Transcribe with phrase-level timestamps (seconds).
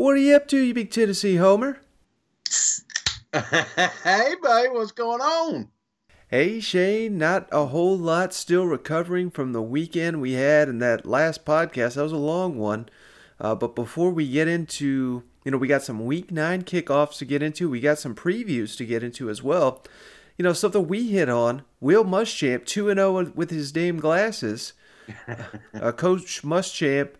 [0.00, 1.78] What are you up to, you big Tennessee homer?
[3.34, 5.68] hey, buddy, what's going on?
[6.28, 11.04] Hey Shane, not a whole lot still recovering from the weekend we had in that
[11.04, 11.96] last podcast.
[11.96, 12.88] That was a long one.
[13.38, 17.26] Uh, but before we get into, you know, we got some week nine kickoffs to
[17.26, 17.68] get into.
[17.68, 19.84] We got some previews to get into as well.
[20.38, 21.60] You know, something we hit on.
[21.78, 24.72] Will Muschamp, 2 0 with his damn glasses.
[25.74, 27.10] uh, Coach Muschamp.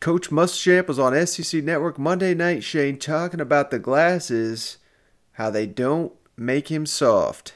[0.00, 4.78] Coach Muschamp was on SEC Network Monday night, Shane, talking about the glasses,
[5.32, 7.52] how they don't make him soft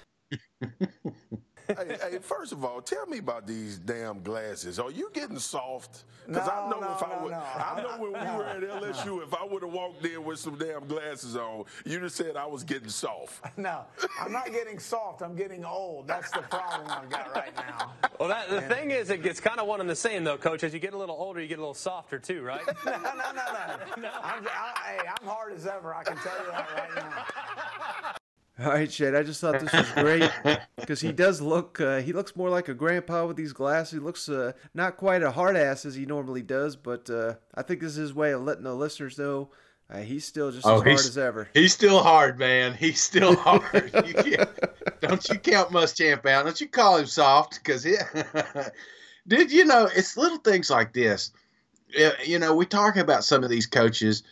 [1.69, 4.79] hey, hey, first of all, tell me about these damn glasses.
[4.79, 6.05] Are you getting soft?
[6.27, 7.43] Because No, I know no, if I no, would, no.
[7.43, 10.57] I know when we were at LSU, if I would have walked in with some
[10.57, 13.45] damn glasses on, you'd have said I was getting soft.
[13.57, 13.83] No,
[14.21, 15.23] I'm not getting soft.
[15.23, 16.07] I'm getting old.
[16.09, 17.93] That's the problem I've got right now.
[18.19, 20.65] Well, that, the thing is, it gets kind of one and the same, though, Coach.
[20.65, 22.63] As you get a little older, you get a little softer, too, right?
[22.85, 24.11] No, no, no, no.
[24.23, 25.95] I'm, I, hey, I'm hard as ever.
[25.95, 28.15] I can tell you that right now.
[28.61, 29.17] All right, Shane.
[29.17, 30.31] I just thought this was great
[30.77, 31.81] because he does look.
[31.81, 33.95] Uh, he looks more like a grandpa with these glasses.
[33.95, 37.63] He looks uh, not quite a hard ass as he normally does, but uh, I
[37.63, 39.51] think this is his way of letting the listeners know
[39.91, 41.49] uh, he's still just Oh, as hard as ever.
[41.53, 42.75] He's still hard, man.
[42.75, 43.91] He's still hard.
[44.25, 44.37] you
[45.01, 46.45] don't you count Muschamp out?
[46.45, 47.61] Don't you call him soft?
[47.63, 47.97] Because he,
[49.27, 51.33] did you know it's little things like this.
[52.25, 54.23] You know, we talk about some of these coaches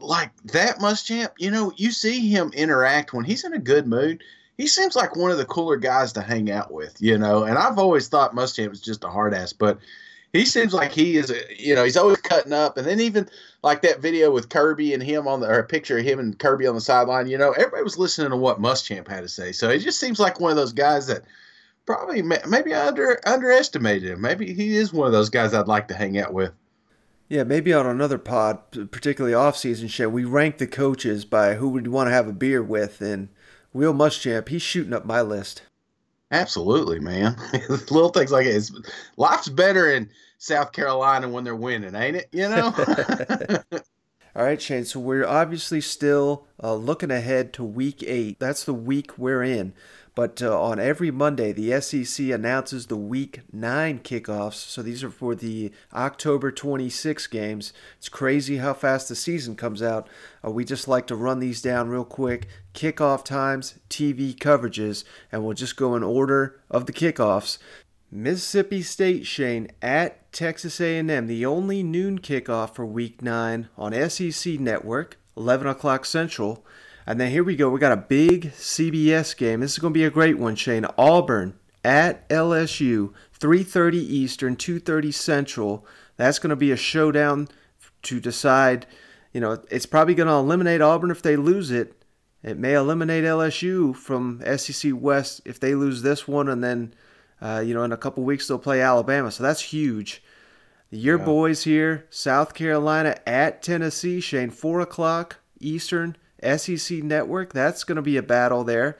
[0.00, 1.30] like that Muschamp.
[1.38, 4.22] You know, you see him interact when he's in a good mood.
[4.56, 6.96] He seems like one of the cooler guys to hang out with.
[7.00, 9.78] You know, and I've always thought Muschamp was just a hard ass, but
[10.32, 11.30] he seems like he is.
[11.30, 13.28] A, you know, he's always cutting up, and then even
[13.62, 16.38] like that video with Kirby and him on the or a picture of him and
[16.38, 17.28] Kirby on the sideline.
[17.28, 20.20] You know, everybody was listening to what Muschamp had to say, so it just seems
[20.20, 21.24] like one of those guys that
[21.86, 24.20] probably maybe I under underestimated him.
[24.20, 26.52] Maybe he is one of those guys I'd like to hang out with.
[27.30, 31.86] Yeah, maybe on another pod, particularly off-season show, we rank the coaches by who would
[31.86, 33.28] want to have a beer with, and
[33.72, 35.62] Will Muschamp, he's shooting up my list.
[36.32, 37.36] Absolutely, man.
[37.68, 38.56] Little things like it.
[38.56, 38.72] It's,
[39.16, 42.28] life's better in South Carolina when they're winning, ain't it?
[42.32, 42.74] You know.
[44.36, 44.84] All right, Shane.
[44.84, 48.40] So we're obviously still uh, looking ahead to Week Eight.
[48.40, 49.72] That's the week we're in.
[50.14, 54.54] But uh, on every Monday, the SEC announces the Week Nine kickoffs.
[54.54, 57.72] So these are for the October 26 games.
[57.98, 60.08] It's crazy how fast the season comes out.
[60.44, 62.48] Uh, we just like to run these down real quick.
[62.74, 67.58] Kickoff times, TV coverages, and we'll just go in order of the kickoffs.
[68.12, 74.58] Mississippi State Shane at Texas A&M, the only noon kickoff for Week 9 on SEC
[74.58, 76.64] Network, 11 o'clock Central.
[77.10, 77.68] And then here we go.
[77.70, 79.58] We got a big CBS game.
[79.58, 80.86] This is going to be a great one, Shane.
[80.96, 81.54] Auburn
[81.84, 85.84] at LSU, 3:30 Eastern, 2:30 Central.
[86.16, 87.48] That's going to be a showdown
[88.02, 88.86] to decide.
[89.32, 92.00] You know, it's probably going to eliminate Auburn if they lose it.
[92.44, 96.94] It may eliminate LSU from SEC West if they lose this one, and then
[97.42, 99.32] uh, you know in a couple weeks they'll play Alabama.
[99.32, 100.22] So that's huge.
[100.90, 101.24] Your Yeah.
[101.24, 107.52] boys here, South Carolina at Tennessee, Shane, four o'clock Eastern, SEC Network.
[107.52, 108.96] That's going to be a battle there.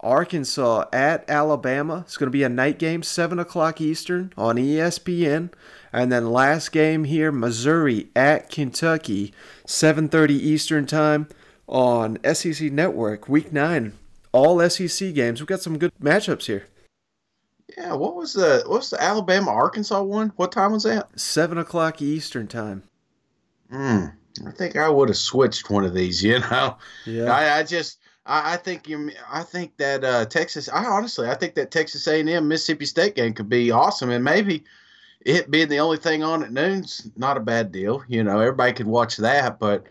[0.00, 2.00] Arkansas at Alabama.
[2.06, 5.50] It's going to be a night game, 7 o'clock Eastern on ESPN.
[5.92, 9.32] And then last game here, Missouri at Kentucky,
[9.66, 11.28] 7.30 Eastern time
[11.68, 13.92] on SEC Network, Week 9.
[14.32, 15.40] All SEC games.
[15.40, 16.66] We've got some good matchups here.
[17.76, 20.32] Yeah, what was the what was the Alabama Arkansas one?
[20.36, 21.08] What time was that?
[21.18, 22.82] Seven o'clock Eastern time.
[23.70, 24.06] Hmm.
[24.46, 26.22] I think I would have switched one of these.
[26.32, 26.78] You know.
[27.06, 27.32] Yeah.
[27.32, 30.68] I, I just I, I think you I think that uh, Texas.
[30.68, 34.10] I honestly I think that Texas A and M Mississippi State game could be awesome,
[34.10, 34.64] and maybe
[35.20, 38.02] it being the only thing on at noon's not a bad deal.
[38.08, 39.86] You know, everybody could watch that, but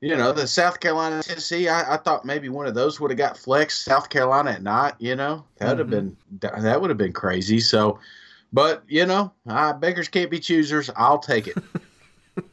[0.00, 3.18] you know, the South Carolina Tennessee, I, I thought maybe one of those would have
[3.18, 3.82] got flexed.
[3.82, 7.60] South Carolina at night, you know, that would have been that would have been crazy.
[7.60, 7.98] So,
[8.52, 10.90] but you know, uh, beggars can't be choosers.
[10.96, 11.58] I'll take it.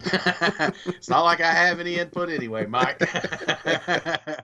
[0.85, 3.01] it's not like I have any input anyway, Mike.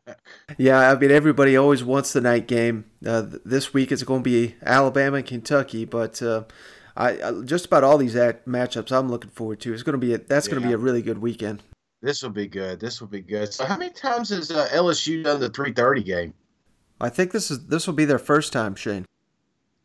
[0.58, 2.86] Yeah, I mean everybody always wants the night game.
[3.06, 6.44] Uh, this week it's going to be Alabama and Kentucky, but uh,
[6.96, 9.74] I, I just about all these at- matchups I'm looking forward to.
[9.74, 11.64] It's going to be a, that's going to be a really good weekend.
[12.02, 12.80] this will be good.
[12.80, 13.54] This will be good.
[13.54, 16.34] So, how many times has uh, LSU done the three thirty game?
[17.00, 19.06] I think this is this will be their first time, Shane.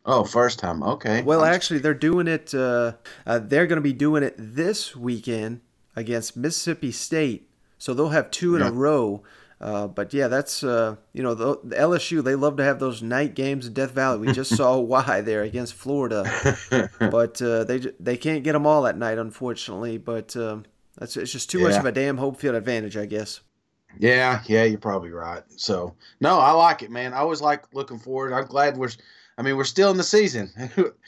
[0.09, 0.83] Oh, first time.
[0.83, 1.23] Okay.
[1.23, 2.55] Well, actually, they're doing it.
[2.55, 2.93] Uh,
[3.27, 5.61] uh, they're going to be doing it this weekend
[5.97, 8.69] against Mississippi State, so they'll have two in Yeah.
[8.69, 9.23] a row.
[9.61, 12.23] Uh, but yeah, that's uh, you know the, the LSU.
[12.23, 14.19] They love to have those night games in Death Valley.
[14.19, 16.31] We just saw why there against Florida,
[17.01, 19.97] but uh, they they can't get them all at night, unfortunately.
[19.99, 20.67] But um,
[20.99, 23.41] that's it's just too much of a damn home field advantage, I guess.
[23.99, 25.43] Yeah, yeah, you're probably right.
[25.57, 27.15] So, no, I like it, man.
[27.15, 28.35] I always like looking forward.
[28.35, 28.91] I'm glad we're,
[29.39, 30.51] I mean, we're still in the season,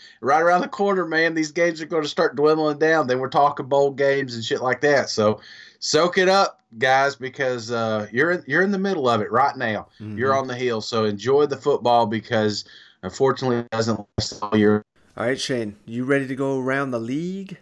[0.21, 1.35] right around the corner, man.
[1.35, 3.07] These games are going to start dwindling down.
[3.07, 5.09] Then we're talking bowl games and shit like that.
[5.09, 5.41] So,
[5.79, 9.57] soak it up, guys, because uh, you're in, you're in the middle of it right
[9.57, 9.89] now.
[9.99, 10.39] You're Mhm.
[10.41, 12.65] on the hill, so enjoy the football because
[13.03, 14.85] unfortunately it doesn't last all year.
[15.17, 17.57] All right, Shane, you ready to go around the league?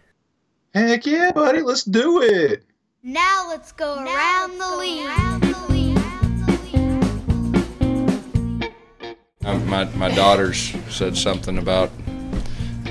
[0.73, 2.63] Heck yeah, buddy, let's do it.
[3.03, 5.56] Now let's go around the league.
[9.55, 11.89] My, my daughters said something about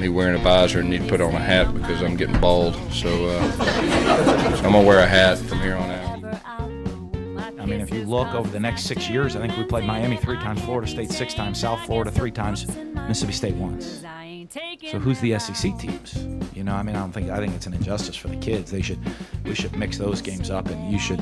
[0.01, 2.75] me wearing a visor and need to put on a hat because I'm getting bald.
[2.93, 6.07] So, uh, so I'm going to wear a hat from here on out.
[7.59, 10.17] I mean, if you look over the next six years, I think we played Miami
[10.17, 14.03] three times, Florida State six times, South Florida three times, Mississippi State once.
[14.91, 16.27] So who's the SEC teams?
[16.55, 18.71] You know, I mean, I don't think I think it's an injustice for the kids.
[18.71, 19.01] They should
[19.45, 21.21] we should mix those games up, and you should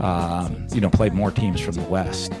[0.00, 2.32] um, you know play more teams from the West.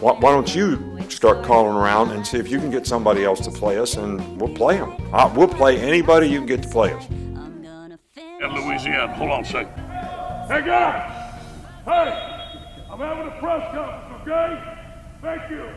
[0.00, 3.40] Why, why don't you start calling around and see if you can get somebody else
[3.40, 4.96] to play us, and we'll play them.
[5.12, 7.08] Uh, we'll play anybody you can get to play us.
[7.08, 9.74] In Louisiana, hold on a second.
[10.48, 11.40] Hey guys!
[11.84, 12.32] Hey!
[12.90, 14.76] I'm having a press conference, okay?
[15.22, 15.70] Thank you.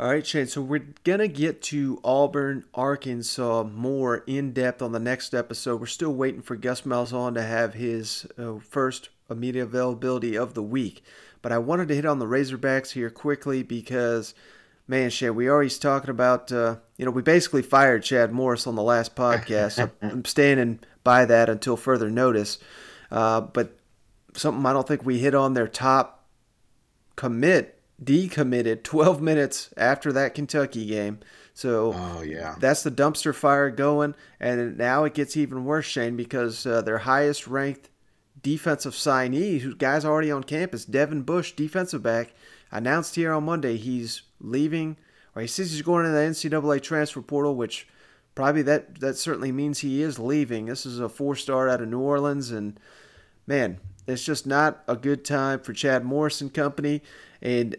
[0.00, 0.46] All right, Shane.
[0.46, 5.80] So we're gonna get to Auburn, Arkansas more in depth on the next episode.
[5.80, 10.62] We're still waiting for Gus Malzahn to have his uh, first immediate availability of the
[10.62, 11.02] week.
[11.42, 14.34] But I wanted to hit on the Razorbacks here quickly because,
[14.86, 16.50] man, Shane, we already talking about.
[16.50, 19.72] Uh, you know, we basically fired Chad Morris on the last podcast.
[19.72, 22.58] so I'm standing by that until further notice.
[23.10, 23.78] Uh, but
[24.34, 26.26] something I don't think we hit on their top
[27.16, 31.18] commit decommitted 12 minutes after that Kentucky game.
[31.54, 36.16] So oh yeah, that's the dumpster fire going, and now it gets even worse, Shane,
[36.16, 37.90] because uh, their highest ranked
[38.48, 42.32] defensive signee, who guy's already on campus, Devin Bush, defensive back,
[42.70, 44.96] announced here on Monday he's leaving,
[45.36, 47.86] or he says he's going to the NCAA transfer portal, which
[48.34, 50.64] probably that that certainly means he is leaving.
[50.64, 52.80] This is a four star out of New Orleans, and
[53.46, 57.02] man, it's just not a good time for Chad Morris and company.
[57.42, 57.76] And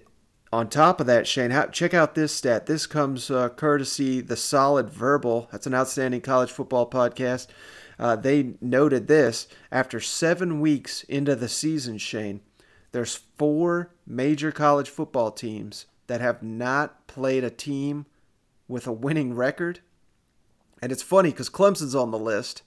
[0.54, 2.68] on top of that, Shane, how, check out this stat.
[2.68, 5.50] This comes uh, courtesy the Solid Verbal.
[5.52, 7.48] That's an outstanding college football podcast.
[8.00, 12.40] Uh, they noted this after seven weeks into the season, Shane.
[12.92, 18.06] There's four major college football teams that have not played a team
[18.68, 19.82] with a winning record.
[20.82, 22.64] And it's funny because Clemson's on the list.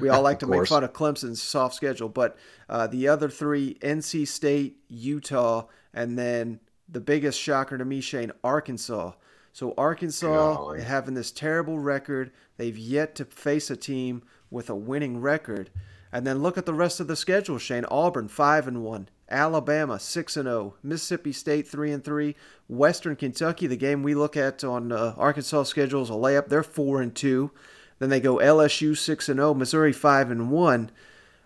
[0.00, 2.36] We all like to make fun of Clemson's soft schedule, but
[2.68, 8.32] uh, the other three NC State, Utah, and then the biggest shocker to me, Shane,
[8.44, 9.12] Arkansas.
[9.52, 10.82] So Arkansas Golly.
[10.82, 12.30] having this terrible record.
[12.56, 15.70] They've yet to face a team with a winning record.
[16.12, 17.84] And then look at the rest of the schedule, Shane.
[17.90, 22.34] Auburn five and one, Alabama six and zero, Mississippi State three and three,
[22.68, 26.48] Western Kentucky, the game we look at on uh, Arkansas schedule is a layup.
[26.48, 27.52] They're four and two.
[28.00, 30.90] Then they go LSU six and zero, Missouri five and one.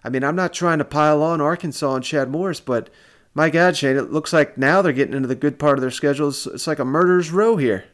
[0.02, 2.90] I mean, I'm not trying to pile on Arkansas and Chad Morris, but
[3.34, 5.90] my God, Shane, it looks like now they're getting into the good part of their
[5.90, 6.28] schedule.
[6.28, 7.84] It's, it's like a murderer's row here.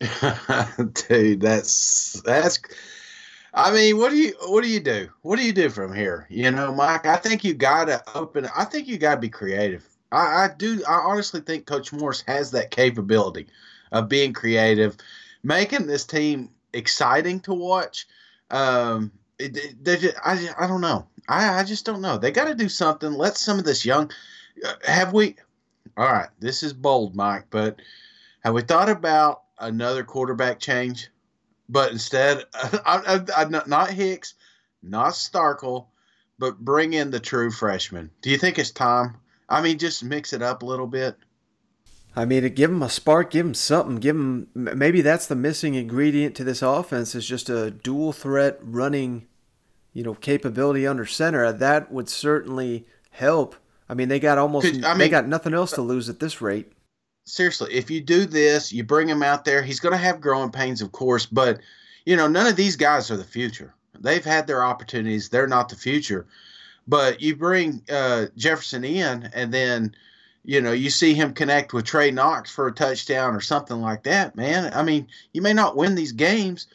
[1.08, 2.58] dude that's that's
[3.52, 6.26] i mean what do you what do you do what do you do from here
[6.30, 10.44] you know mike i think you gotta open i think you gotta be creative I,
[10.44, 10.82] I do.
[10.88, 13.46] I honestly think Coach Morris has that capability
[13.92, 14.96] of being creative,
[15.42, 18.06] making this team exciting to watch.
[18.50, 21.06] Um, they just, I, I don't know.
[21.28, 22.18] I, I just don't know.
[22.18, 23.12] They got to do something.
[23.12, 24.10] Let some of this young.
[24.64, 25.36] Uh, have we?
[25.96, 27.80] All right, this is bold, Mike, but
[28.44, 31.08] have we thought about another quarterback change?
[31.68, 34.34] But instead, I, I, I, not Hicks,
[34.82, 35.86] not Starkel,
[36.38, 38.10] but bring in the true freshman.
[38.22, 39.16] Do you think it's time?
[39.48, 41.16] I mean, just mix it up a little bit.
[42.16, 45.36] I mean, to give him a spark, give him something, give him maybe that's the
[45.36, 49.26] missing ingredient to this offense is just a dual threat running,
[49.92, 51.52] you know, capability under center.
[51.52, 53.54] That would certainly help.
[53.88, 56.18] I mean, they got almost Could, I mean, they got nothing else to lose at
[56.20, 56.72] this rate.
[57.30, 60.50] Seriously, if you do this, you bring him out there, he's going to have growing
[60.50, 61.60] pains, of course, but
[62.04, 63.74] you know, none of these guys are the future.
[63.98, 66.26] They've had their opportunities; they're not the future.
[66.88, 69.94] But you bring uh, Jefferson in, and then
[70.44, 74.04] you know, you see him connect with Trey Knox for a touchdown or something like
[74.04, 74.72] that, man.
[74.74, 76.66] I mean, you may not win these games,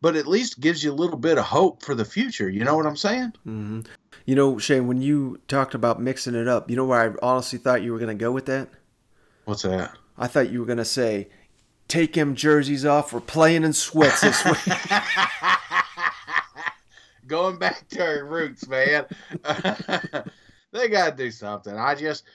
[0.00, 2.48] but at least gives you a little bit of hope for the future.
[2.48, 3.32] You know what I'm saying?
[3.46, 3.80] Mm-hmm.
[4.26, 7.58] You know, Shane, when you talked about mixing it up, you know where I honestly
[7.58, 8.68] thought you were going to go with that?
[9.44, 9.96] What's that?
[10.16, 11.28] I thought you were going to say,
[11.88, 13.12] take him jerseys off.
[13.12, 14.56] We're playing in sweats this week.
[17.26, 19.06] Going back to our roots, man.
[20.72, 21.74] they got to do something.
[21.74, 22.24] I just–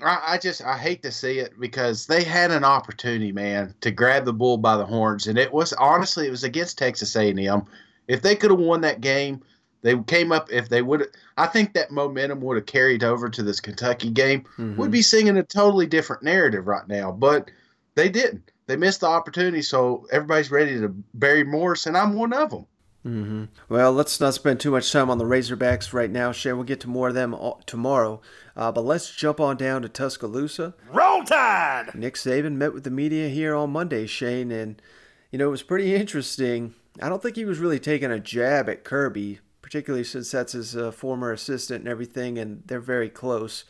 [0.00, 3.90] I, I just I hate to see it because they had an opportunity, man, to
[3.90, 7.64] grab the bull by the horns, and it was honestly it was against Texas A&M.
[8.06, 9.42] If they could have won that game,
[9.82, 10.50] they came up.
[10.50, 11.06] If they would,
[11.36, 14.44] I think that momentum would have carried over to this Kentucky game.
[14.58, 14.80] Mm-hmm.
[14.80, 17.50] We'd be singing a totally different narrative right now, but
[17.94, 18.50] they didn't.
[18.66, 22.66] They missed the opportunity, so everybody's ready to bury Morris, and I'm one of them.
[23.06, 23.44] Mm-hmm.
[23.68, 26.56] Well, let's not spend too much time on the Razorbacks right now, Shane.
[26.56, 28.20] We'll get to more of them tomorrow.
[28.56, 30.74] Uh, but let's jump on down to Tuscaloosa.
[30.92, 31.94] Roll Tide!
[31.94, 34.82] Nick Saban met with the media here on Monday, Shane, and,
[35.30, 36.74] you know, it was pretty interesting.
[37.00, 39.38] I don't think he was really taking a jab at Kirby,
[39.68, 43.64] particularly since that's his uh, former assistant and everything, and they're very close.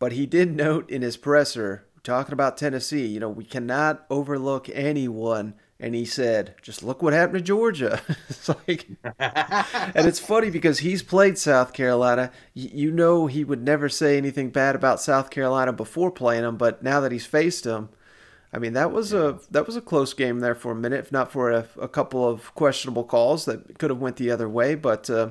[0.00, 4.68] But he did note in his presser, talking about Tennessee, you know, we cannot overlook
[4.70, 8.88] anyone and he said, "Just look what happened to Georgia." it's like,
[9.20, 12.32] and it's funny because he's played South Carolina.
[12.52, 16.82] You know, he would never say anything bad about South Carolina before playing them, but
[16.82, 17.88] now that he's faced them,
[18.52, 21.12] I mean, that was a that was a close game there for a minute, if
[21.12, 24.74] not for a, a couple of questionable calls that could have went the other way.
[24.74, 25.30] But uh,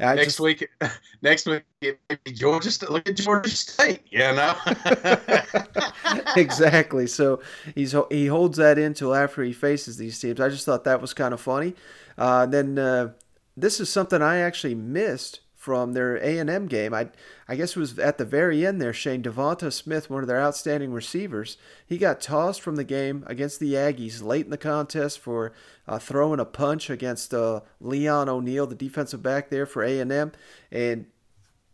[0.00, 0.68] I next just, week,
[1.22, 1.62] next week,
[2.32, 2.70] Georgia.
[2.90, 4.02] Look at Georgia State.
[4.10, 4.54] You know.
[6.36, 7.06] exactly.
[7.06, 7.40] So
[7.74, 10.40] he's he holds that in until after he faces these teams.
[10.40, 11.74] I just thought that was kind of funny.
[12.18, 13.12] Uh, then uh,
[13.56, 16.94] this is something I actually missed from their A&M game.
[16.94, 17.10] I
[17.46, 20.40] I guess it was at the very end there, Shane DeVonta Smith, one of their
[20.40, 25.18] outstanding receivers, he got tossed from the game against the Aggies late in the contest
[25.18, 25.52] for
[25.86, 30.32] uh, throwing a punch against uh, Leon O'Neal, the defensive back there for A&M,
[30.72, 31.04] and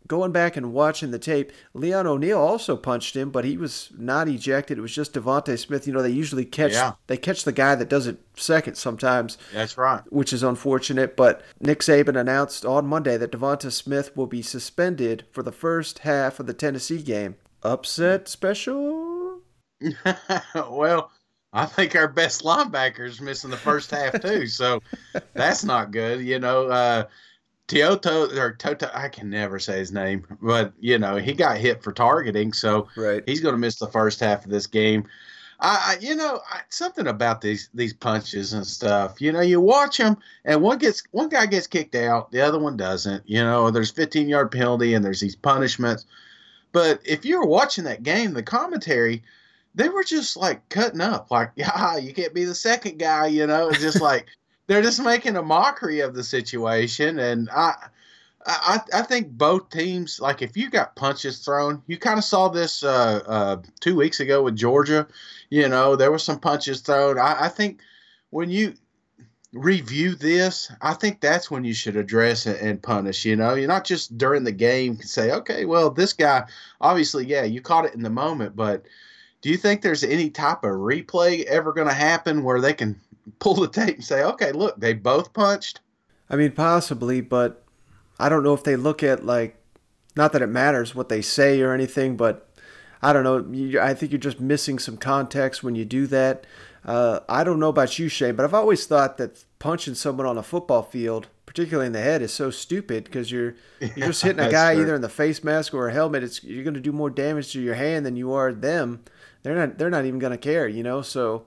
[0.07, 4.27] going back and watching the tape, Leon O'Neal also punched him, but he was not
[4.27, 4.77] ejected.
[4.77, 5.87] It was just DeVonta Smith.
[5.87, 6.93] You know, they usually catch yeah.
[7.07, 9.37] they catch the guy that does it second sometimes.
[9.53, 10.01] That's right.
[10.11, 11.15] Which is unfortunate.
[11.15, 15.99] But Nick Saban announced on Monday that DeVonta Smith will be suspended for the first
[15.99, 17.35] half of the Tennessee game.
[17.63, 19.41] Upset special?
[20.55, 21.11] well,
[21.53, 24.81] I think our best linebacker is missing the first half too, so
[25.33, 26.21] that's not good.
[26.21, 27.05] You know, uh,
[27.67, 31.83] Tioto or Toto, I can never say his name, but you know he got hit
[31.83, 33.23] for targeting, so right.
[33.25, 35.05] he's going to miss the first half of this game.
[35.59, 39.19] I, I you know, I, something about these these punches and stuff.
[39.19, 42.59] You know, you watch them, and one gets one guy gets kicked out, the other
[42.59, 43.27] one doesn't.
[43.27, 46.05] You know, there's 15 yard penalty, and there's these punishments.
[46.71, 49.23] But if you're watching that game, the commentary,
[49.75, 53.27] they were just like cutting up, like, yeah, you can't be the second guy.
[53.27, 54.27] You know, it's just like
[54.67, 57.73] they're just making a mockery of the situation, and I.
[58.49, 62.47] I, I think both teams, like if you got punches thrown, you kind of saw
[62.47, 65.05] this uh, uh, two weeks ago with Georgia.
[65.49, 67.19] You know, there were some punches thrown.
[67.19, 67.81] I, I think
[68.29, 68.75] when you
[69.53, 73.25] review this, I think that's when you should address it and punish.
[73.25, 76.43] You know, you're not just during the game say, okay, well, this guy,
[76.81, 78.85] obviously, yeah, you caught it in the moment, but
[79.41, 82.99] do you think there's any type of replay ever going to happen where they can
[83.39, 85.81] pull the tape and say, okay, look, they both punched?
[86.29, 87.63] I mean, possibly, but
[88.19, 89.55] I don't know if they look at like,
[90.15, 92.49] not that it matters what they say or anything, but
[93.01, 93.45] I don't know.
[93.51, 96.45] You, I think you're just missing some context when you do that.
[96.83, 100.37] Uh, I don't know about you, Shane, but I've always thought that punching someone on
[100.37, 104.39] a football field, particularly in the head, is so stupid because you're you're just hitting
[104.39, 106.23] a guy either in the face mask or a helmet.
[106.23, 109.03] It's you're going to do more damage to your hand than you are them.
[109.43, 111.01] They're not they're not even going to care, you know.
[111.01, 111.45] So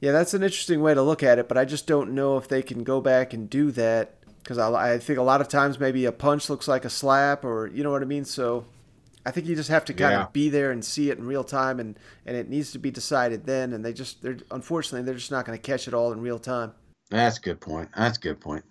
[0.00, 2.48] yeah, that's an interesting way to look at it, but I just don't know if
[2.48, 5.78] they can go back and do that because I, I think a lot of times
[5.80, 8.24] maybe a punch looks like a slap or you know what I mean.
[8.24, 8.64] So
[9.26, 10.22] I think you just have to kind Yeah.
[10.24, 12.90] of be there and see it in real time, and, and it needs to be
[12.90, 13.72] decided then.
[13.72, 16.38] And they just they're unfortunately they're just not going to catch it all in real
[16.38, 16.72] time.
[17.10, 17.90] That's a good point.
[17.96, 18.64] That's a good point.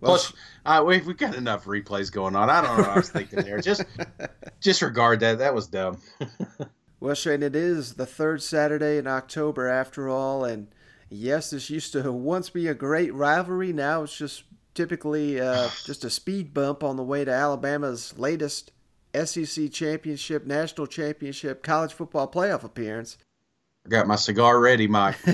[0.00, 0.32] Well, Plus,
[0.66, 2.50] uh, we we got enough replays going on.
[2.50, 3.60] I don't know what I was thinking there.
[3.60, 3.84] Just
[4.60, 5.38] disregard that.
[5.38, 5.98] That was dumb.
[6.98, 10.68] Well, Shane, it is the third Saturday in October after all, and
[11.10, 13.72] yes, this used to once be a great rivalry.
[13.72, 18.72] Now it's just typically uh, just a speed bump on the way to Alabama's latest
[19.14, 23.18] SEC championship, national championship, college football playoff appearance.
[23.84, 25.16] I got my cigar ready, Mike.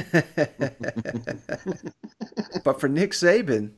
[2.64, 3.72] but for Nick Saban,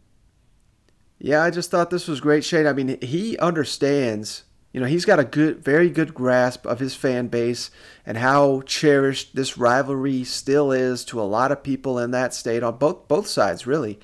[1.19, 2.67] yeah, I just thought this was great, Shane.
[2.67, 4.45] I mean, he understands.
[4.75, 7.71] You know, he's got a good, very good grasp of his fan base
[8.05, 12.65] and how cherished this rivalry still is to a lot of people in that state
[12.65, 14.01] on both both sides, really.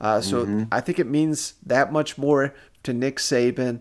[0.00, 0.68] Uh, so Mhm.
[0.70, 3.80] I think it means that much more to Nick Saban.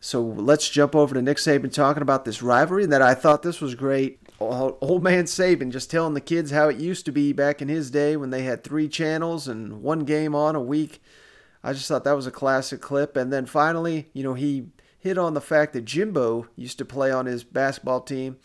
[0.00, 2.84] So let's jump over to Nick Saban talking about this rivalry.
[2.84, 4.18] And that I thought this was great.
[4.40, 7.68] Old old man Saban just telling the kids how it used to be back in
[7.68, 11.02] his day when they had three channels and one game on a week.
[11.62, 13.18] I just thought that was a classic clip.
[13.18, 17.10] And then finally, you know, he hit on the fact that Jimbo used to play
[17.10, 18.36] on his basketball team.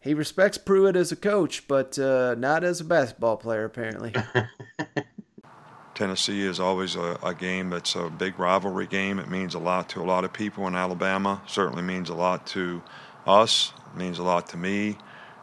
[0.00, 4.14] He respects Pruitt as a coach, but uh, not as a basketball player, apparently.
[5.94, 9.18] Tennessee is always a, a game that's a big rivalry game.
[9.18, 11.42] It means a lot to a lot of people in Alabama.
[11.46, 12.82] Certainly means a lot to
[13.26, 13.72] us.
[13.92, 14.96] It means a lot to me.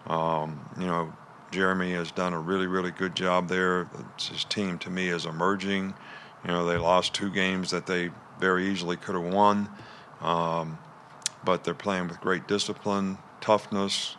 [0.08, 1.14] Um, you know,
[1.52, 3.82] Jeremy has done a really, really good job there.
[3.82, 5.94] It's- His team, to me, is emerging.
[6.44, 9.70] You know, they lost two games that they very easily could have won,
[10.22, 10.78] um,
[11.44, 14.16] but they're playing with great discipline, toughness.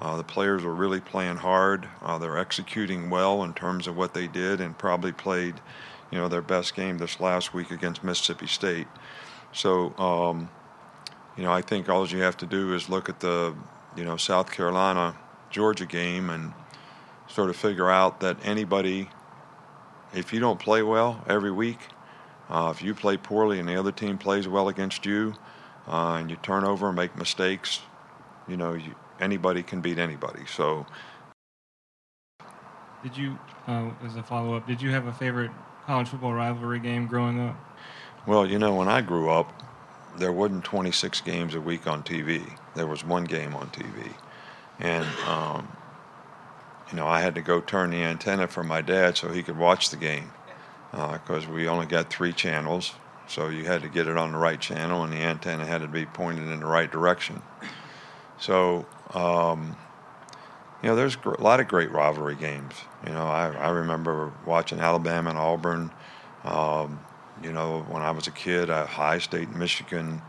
[0.00, 1.88] Uh, the players are really playing hard.
[2.02, 5.54] Uh, they're executing well in terms of what they did, and probably played,
[6.10, 8.86] you know, their best game this last week against Mississippi State.
[9.52, 10.50] So, um,
[11.36, 13.54] you know, I think all you have to do is look at the,
[13.96, 15.16] you know, South Carolina
[15.50, 16.52] Georgia game and
[17.26, 19.08] sort of figure out that anybody,
[20.14, 21.78] if you don't play well every week,
[22.50, 25.34] uh, if you play poorly and the other team plays well against you,
[25.86, 27.80] uh, and you turn over and make mistakes,
[28.46, 30.42] you know, you, anybody can beat anybody.
[30.46, 30.86] So,
[33.02, 35.50] Did you, uh, as a follow up, did you have a favorite
[35.86, 37.56] college football rivalry game growing up?
[38.26, 39.52] well, you know, when I grew up,
[40.18, 42.42] there wasn't 26 games a week on TV.
[42.74, 44.12] There was one game on TV,
[44.80, 45.68] and um,
[46.90, 49.58] you know, I had to go turn the antenna for my dad so he could
[49.58, 50.32] watch the game
[50.90, 52.94] because we only got three channels.
[53.28, 55.88] So you had to get it on the right channel, and the antenna had to
[55.88, 57.42] be pointed in the right direction.
[58.38, 59.76] So, um,
[60.82, 62.74] you know, there's gr- a lot of great rivalry games.
[63.06, 65.90] You know, I, I remember watching Alabama and Auburn.
[66.44, 67.00] Um,
[67.42, 70.22] you know, when I was a kid, uh, Ohio State, Michigan,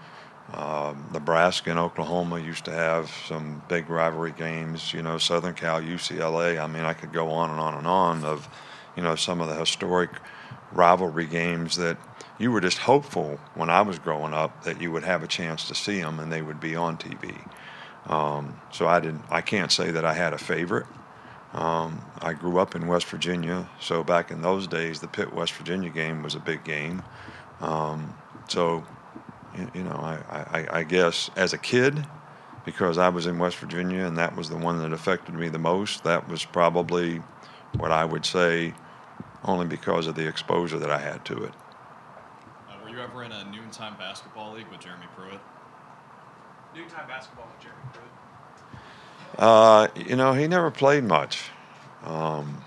[0.53, 4.93] um, Nebraska, and Oklahoma used to have some big rivalry games.
[4.93, 6.59] You know, Southern Cal, UCLA.
[6.59, 8.49] I mean, I could go on and on and on of,
[8.97, 10.09] you know, some of the historic
[10.71, 11.97] rivalry games that
[12.37, 15.67] you were just hopeful when I was growing up that you would have a chance
[15.67, 17.35] to see them and they would be on TV.
[18.07, 19.23] Um, so I didn't.
[19.29, 20.87] I can't say that I had a favorite.
[21.53, 25.53] Um, I grew up in West Virginia, so back in those days, the Pitt West
[25.53, 27.01] Virginia game was a big game.
[27.59, 28.15] Um,
[28.47, 28.85] so,
[29.73, 32.05] you, know, I, I, I guess as a kid,
[32.65, 35.59] because I was in West Virginia and that was the one that affected me the
[35.59, 37.21] most, that was probably
[37.77, 38.73] what I would say,
[39.43, 41.53] only because of the exposure that I had to it.
[42.67, 45.39] Uh, were you ever in a noontime basketball league with Jeremy Pruitt?
[46.75, 48.09] Noontime basketball with Jeremy Pruitt.
[49.37, 51.49] Uh, you know, he never played much,
[52.03, 52.63] um,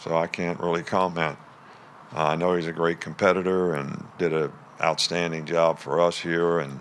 [0.00, 1.38] so I can't really comment.
[2.14, 6.58] Uh, I know he's a great competitor and did an outstanding job for us here,
[6.58, 6.80] and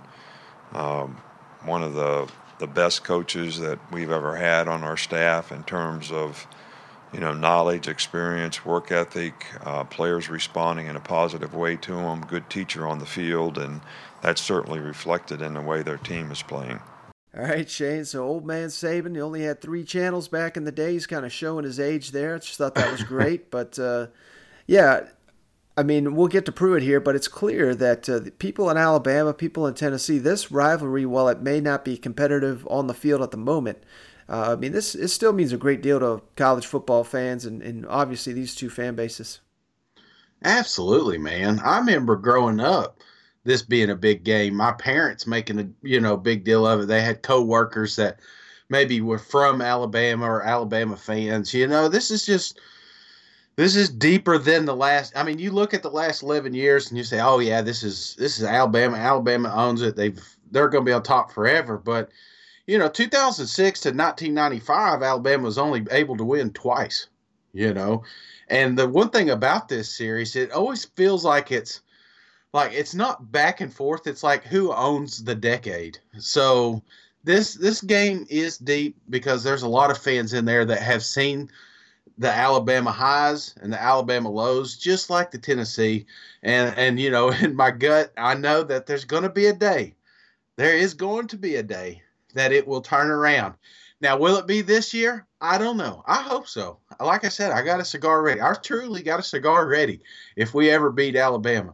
[0.74, 1.18] um,
[1.64, 6.12] one of the the best coaches that we've ever had on our staff in terms
[6.12, 6.48] of
[7.14, 12.22] you know knowledge, experience, work ethic, uh, players responding in a positive way to him.
[12.22, 13.82] Good teacher on the field, and
[14.22, 16.80] that's certainly reflected in the way their team is playing.
[17.36, 18.06] All right, Shane.
[18.06, 20.94] So old man Saban, he only had three channels back in the day.
[20.94, 22.36] He's kind of showing his age there.
[22.36, 23.50] I just thought that was great.
[23.50, 24.08] but uh,
[24.68, 25.08] yeah,
[25.76, 28.78] I mean, we'll get to Pruitt here, but it's clear that uh, the people in
[28.78, 33.24] Alabama, people in Tennessee, this rivalry, while it may not be competitive on the field
[33.24, 33.80] at the moment,
[34.30, 37.62] Uh, I mean, this it still means a great deal to college football fans and,
[37.62, 39.40] and obviously these two fan bases.
[40.44, 41.60] Absolutely, man.
[41.60, 43.00] I remember growing up,
[43.44, 44.56] this being a big game.
[44.56, 46.88] My parents making a you know big deal of it.
[46.88, 48.20] They had coworkers that
[48.70, 51.54] maybe were from Alabama or Alabama fans.
[51.54, 52.60] You know, this is just
[53.56, 55.14] this is deeper than the last.
[55.16, 57.84] I mean, you look at the last eleven years and you say, "Oh yeah, this
[57.84, 58.98] is this is Alabama.
[58.98, 59.96] Alabama owns it.
[59.96, 62.10] They've they're going to be on top forever." But
[62.66, 67.08] you know, 2006 to 1995, Alabama was only able to win twice.
[67.56, 68.04] You know,
[68.48, 71.82] and the one thing about this series, it always feels like it's
[72.52, 74.08] like it's not back and forth.
[74.08, 76.00] It's like who owns the decade.
[76.18, 76.82] So
[77.24, 81.04] this this game is deep because there's a lot of fans in there that have
[81.04, 81.52] seen
[82.18, 86.06] the Alabama highs and the Alabama lows, just like the Tennessee.
[86.42, 89.54] And and you know, in my gut, I know that there's going to be a
[89.54, 89.96] day.
[90.56, 92.03] There is going to be a day
[92.34, 93.56] that it will turn around.
[94.02, 95.26] Now, will it be this year?
[95.40, 96.04] I don't know.
[96.06, 96.80] I hope so.
[97.00, 98.42] Like I said, I got a cigar ready.
[98.42, 100.02] I truly got a cigar ready
[100.36, 101.74] if we ever beat Alabama.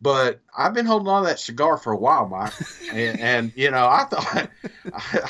[0.00, 2.52] But I've been holding on to that cigar for a while, Mike.
[2.92, 4.48] and, and you know, I thought I,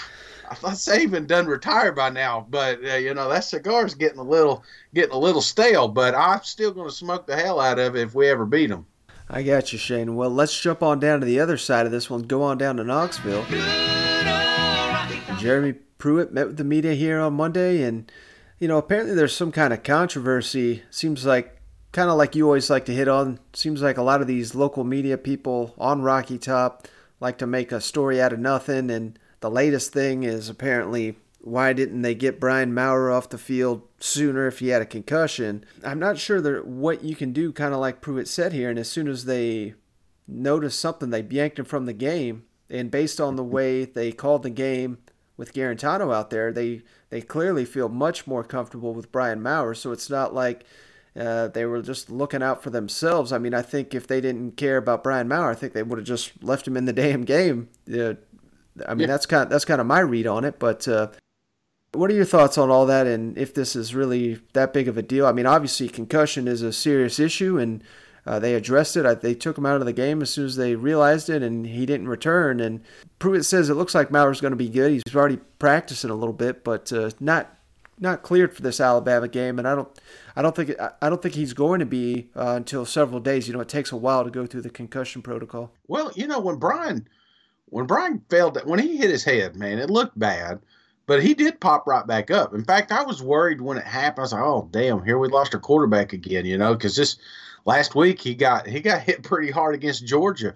[0.51, 4.23] I thought Saban done retired by now, but uh, you know that cigar's getting a
[4.23, 4.65] little
[4.95, 5.89] getting a little stale.
[5.89, 8.69] But I'm still going to smoke the hell out of it if we ever beat
[8.69, 8.87] them.
[9.29, 10.17] I got you, Shane.
[10.17, 12.23] Well, let's jump on down to the other side of this one.
[12.23, 13.45] Go on down to Knoxville.
[15.39, 18.11] Jeremy Pruitt met with the media here on Monday, and
[18.59, 20.83] you know apparently there's some kind of controversy.
[20.91, 21.61] Seems like
[21.93, 23.39] kind of like you always like to hit on.
[23.53, 26.89] Seems like a lot of these local media people on Rocky Top
[27.21, 31.73] like to make a story out of nothing, and the latest thing is apparently why
[31.73, 35.65] didn't they get Brian Maurer off the field sooner if he had a concussion?
[35.85, 38.79] I'm not sure that what you can do, kind of like Pruitt said here, and
[38.79, 39.75] as soon as they
[40.27, 42.45] noticed something, they yanked him from the game.
[42.69, 44.99] And based on the way they called the game
[45.39, 49.75] with Guarantano out there, they they clearly feel much more comfortable with Brian Maurer.
[49.75, 50.65] So it's not like
[51.19, 53.33] uh, they were just looking out for themselves.
[53.33, 55.99] I mean, I think if they didn't care about Brian Maurer, I think they would
[55.99, 57.69] have just left him in the damn game.
[57.91, 58.15] Uh,
[58.87, 59.07] I mean, yeah.
[59.07, 60.59] that's kind of, that's kind of my read on it.
[60.59, 61.09] But uh,
[61.93, 64.99] what are your thoughts on all that, and if this is really that big of
[64.99, 65.25] a deal?
[65.25, 67.83] I mean, obviously, concussion is a serious issue, and
[68.29, 69.23] uh, they addressed it.
[69.23, 71.87] They took him out of the game as soon as they realized it, and he
[71.87, 72.61] didn't return.
[72.61, 72.83] And
[73.19, 74.93] Pruitt says it looks like Maurer's going to be good.
[74.93, 77.57] He's already practicing a little bit, but uh, not
[77.99, 79.59] not cleared for this Alabama game.
[79.59, 79.89] And I don't
[80.37, 83.49] I don't think I don't think he's going to be uh, until several days.
[83.49, 85.73] You know, it takes a while to go through the concussion protocol.
[85.87, 87.09] Well, you know, when Brian
[87.71, 90.61] when Brian failed, when he hit his head, man, it looked bad,
[91.07, 92.53] but he did pop right back up.
[92.53, 94.19] In fact, I was worried when it happened.
[94.19, 97.17] I was like, "Oh, damn, here we lost our quarterback again," you know, because this
[97.65, 100.55] last week he got he got hit pretty hard against Georgia,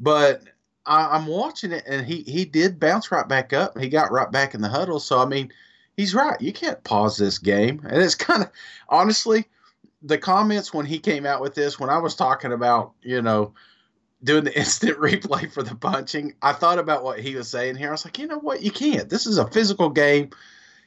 [0.00, 0.42] but
[0.84, 3.78] I, am watching it and he he did bounce right back up.
[3.78, 5.00] He got right back in the huddle.
[5.00, 5.52] So I mean,
[5.96, 6.40] he's right.
[6.40, 8.50] You can't pause this game, and it's kind of
[8.88, 9.46] honestly
[10.02, 13.54] the comments when he came out with this when I was talking about you know
[14.24, 17.88] doing the instant replay for the punching, I thought about what he was saying here.
[17.88, 19.08] I was like, you know what, you can't.
[19.08, 20.30] This is a physical game.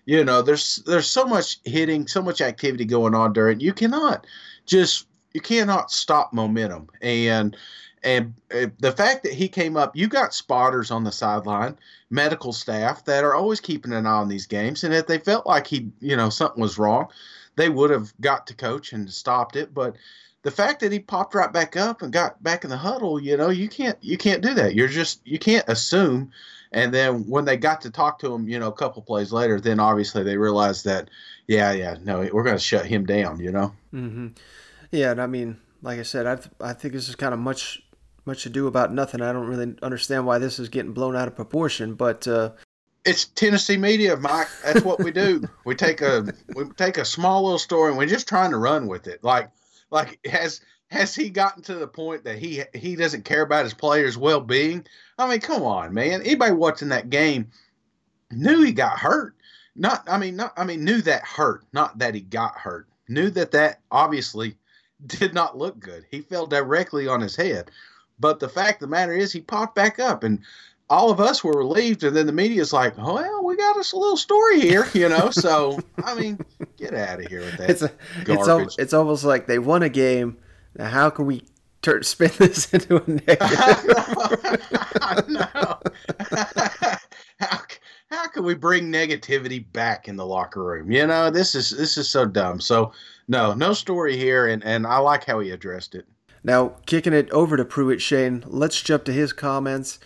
[0.05, 3.59] You know, there's there's so much hitting, so much activity going on during.
[3.59, 4.27] You cannot
[4.65, 6.87] just you cannot stop momentum.
[7.01, 7.57] And
[8.05, 11.77] and the fact that he came up, you got spotters on the sideline,
[12.09, 14.85] medical staff that are always keeping an eye on these games.
[14.85, 17.07] And if they felt like he, you know, something was wrong,
[17.57, 19.73] they would have got to coach and stopped it.
[19.73, 19.97] But
[20.43, 23.35] the fact that he popped right back up and got back in the huddle, you
[23.35, 24.73] know, you can't you can't do that.
[24.73, 26.31] You're just you can't assume.
[26.71, 29.59] And then when they got to talk to him, you know, a couple plays later,
[29.59, 31.09] then obviously they realized that,
[31.47, 33.41] yeah, yeah, no, we're going to shut him down.
[33.41, 33.73] You know.
[33.93, 34.27] Mm-hmm.
[34.91, 37.81] Yeah, and I mean, like I said, I I think this is kind of much
[38.25, 39.21] much ado about nothing.
[39.21, 42.27] I don't really understand why this is getting blown out of proportion, but.
[42.27, 42.51] Uh,
[43.05, 44.47] it's Tennessee media, Mike.
[44.63, 45.43] That's what we do.
[45.63, 48.87] we take a we take a small little story and we're just trying to run
[48.87, 49.23] with it.
[49.23, 49.51] Like
[49.91, 53.75] like has has he gotten to the point that he he doesn't care about his
[53.75, 54.85] players' well being?
[55.17, 56.21] I mean, come on, man.
[56.21, 57.51] Anybody watching that game
[58.31, 59.35] knew he got hurt.
[59.75, 62.87] Not, I mean, not, I mean, knew that hurt, not that he got hurt.
[63.09, 64.55] Knew that that obviously
[65.07, 66.05] did not look good.
[66.09, 67.71] He fell directly on his head.
[68.19, 70.39] But the fact of the matter is, he popped back up, and
[70.89, 72.03] all of us were relieved.
[72.03, 75.29] And then the media's like, "Well, we got us a little story here," you know.
[75.31, 76.39] So I mean,
[76.77, 77.69] get out of here with that.
[77.69, 77.91] It's a,
[78.23, 78.67] garbage.
[78.67, 80.37] it's, it's almost like they won a game.
[80.77, 81.43] Now, how can we
[81.81, 83.39] turn spin this into a negative?
[85.01, 85.79] I know.
[87.39, 87.59] how,
[88.11, 90.91] how can we bring negativity back in the locker room?
[90.91, 92.59] You know, this is this is so dumb.
[92.59, 92.93] So
[93.27, 96.05] no, no story here, and and I like how he addressed it.
[96.43, 99.99] Now, kicking it over to Pruitt Shane, let's jump to his comments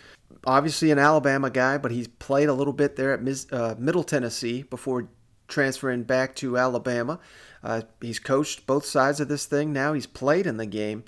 [0.44, 4.62] obviously an Alabama guy, but he's played a little bit there at uh, Middle Tennessee
[4.62, 5.08] before
[5.48, 7.18] transferring back to Alabama.
[7.62, 9.92] Uh, he's coached both sides of this thing now.
[9.92, 11.04] He's played in the game.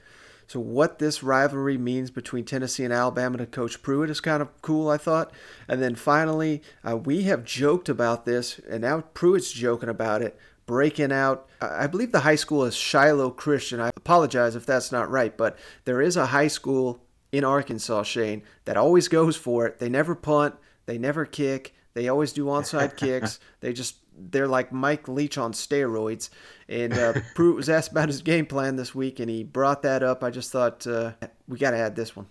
[0.48, 4.60] So, what this rivalry means between Tennessee and Alabama to Coach Pruitt is kind of
[4.60, 5.32] cool, I thought.
[5.66, 10.38] And then finally, uh, we have joked about this, and now Pruitt's joking about it,
[10.72, 11.50] breaking out.
[11.60, 13.78] I believe the high school is Shiloh Christian.
[13.78, 18.42] I apologize if that's not right, but there is a high school in Arkansas, Shane,
[18.64, 19.80] that always goes for it.
[19.80, 20.54] They never punt,
[20.86, 23.38] they never kick, they always do onside kicks.
[23.60, 26.30] They just they're like Mike Leach on steroids.
[26.70, 30.02] And uh, Pruitt was asked about his game plan this week, and he brought that
[30.02, 30.24] up.
[30.24, 31.12] I just thought uh,
[31.46, 32.28] we got to add this one.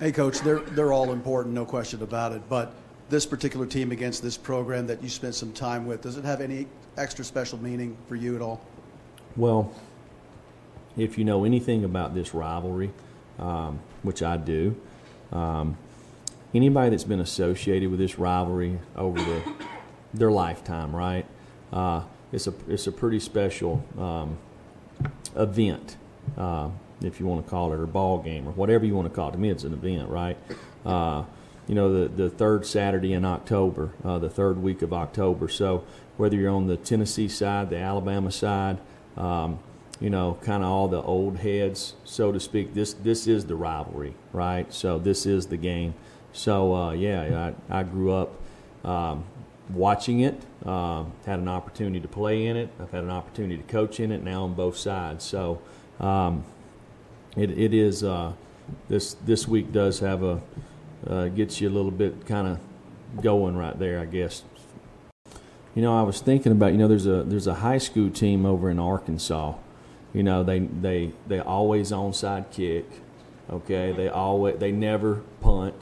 [0.00, 2.42] Hey, coach, they're they're all important, no question about it.
[2.48, 2.72] But
[3.08, 6.40] this particular team against this program that you spent some time with, does it have
[6.40, 6.66] any
[6.96, 8.60] extra special meaning for you at all?
[9.36, 9.72] Well,
[10.96, 12.90] if you know anything about this rivalry,
[13.38, 14.76] um, which I do,
[15.32, 15.76] um,
[16.54, 19.42] anybody that's been associated with this rivalry over the
[20.14, 21.26] their lifetime, right?
[21.72, 24.38] Uh, it's a it's a pretty special um,
[25.36, 25.96] event,
[26.36, 26.70] uh,
[27.02, 29.28] if you want to call it, or ball game, or whatever you want to call
[29.28, 29.32] it.
[29.32, 30.36] To me, it's an event, right?
[30.84, 31.24] Uh,
[31.68, 35.48] you know, the the third Saturday in October, uh, the third week of October.
[35.48, 35.84] So
[36.16, 38.78] whether you're on the Tennessee side, the Alabama side,
[39.16, 39.58] um,
[40.00, 42.74] you know, kind of all the old heads, so to speak.
[42.74, 44.72] This this is the rivalry, right?
[44.72, 45.94] So this is the game.
[46.32, 48.34] So uh, yeah, I, I grew up
[48.84, 49.24] um,
[49.70, 50.40] watching it.
[50.64, 52.70] Uh, had an opportunity to play in it.
[52.80, 55.24] I've had an opportunity to coach in it now on both sides.
[55.24, 55.60] So
[56.00, 56.44] um,
[57.36, 58.32] it, it is uh,
[58.88, 60.40] this this week does have a
[61.08, 64.42] uh, gets you a little bit kind of going right there, I guess.
[65.74, 68.44] You know, I was thinking about you know there's a there's a high school team
[68.44, 69.54] over in Arkansas.
[70.12, 72.86] You know they they they always onside kick.
[73.50, 75.74] Okay, they always they never punt.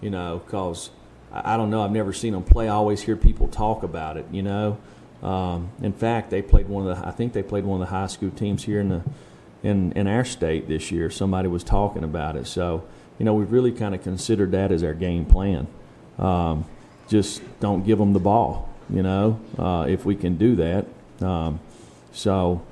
[0.00, 0.90] You know, cause
[1.32, 1.82] I don't know.
[1.82, 2.68] I've never seen them play.
[2.68, 4.26] I always hear people talk about it.
[4.32, 4.78] You know,
[5.22, 7.06] um, in fact, they played one of the.
[7.06, 9.04] I think they played one of the high school teams here in the
[9.62, 11.10] in in our state this year.
[11.10, 12.46] Somebody was talking about it.
[12.46, 12.84] So
[13.18, 15.66] you know, we've really kind of considered that as our game plan.
[16.18, 16.64] Um,
[17.08, 18.68] just don't give them the ball.
[18.90, 20.86] You know, uh, if we can do that.
[21.20, 21.60] Um,
[22.12, 22.62] so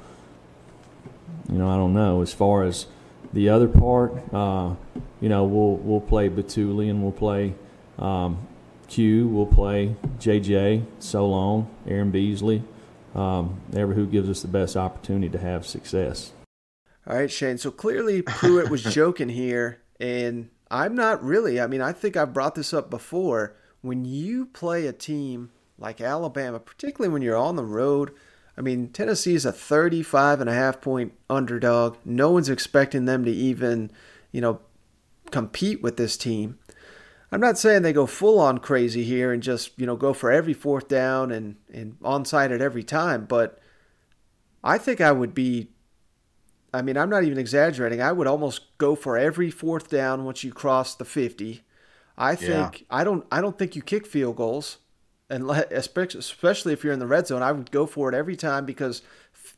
[1.51, 2.87] you know, I don't know as far as
[3.33, 4.13] the other part.
[4.33, 4.75] Uh,
[5.21, 7.55] you know, we'll we'll play Bituli and we'll play
[7.99, 8.47] um,
[8.89, 12.63] Q will play JJ, Solon, Aaron Beasley,
[13.15, 16.33] um, ever who gives us the best opportunity to have success.
[17.07, 17.59] All right, Shane.
[17.59, 21.61] So clearly Pruitt was joking here, and I'm not really.
[21.61, 23.57] I mean, I think I've brought this up before.
[23.83, 28.13] When you play a team like Alabama, particularly when you're on the road,
[28.59, 31.97] I mean, Tennessee is a 35 and a half point underdog.
[32.05, 33.91] No one's expecting them to even,
[34.33, 34.61] you know,
[35.31, 36.59] compete with this team.
[37.31, 40.31] I'm not saying they go full on crazy here and just, you know, go for
[40.31, 43.59] every fourth down and, and onside at every time, but
[44.63, 45.69] I think I would be
[46.77, 48.01] I mean, I'm not even exaggerating.
[48.01, 51.63] I would almost go for every fourth down once you cross the 50.
[52.19, 52.87] I think yeah.
[52.91, 54.79] I don't I don't think you kick field goals
[55.29, 58.65] and especially if you're in the red zone, I would go for it every time
[58.65, 59.03] because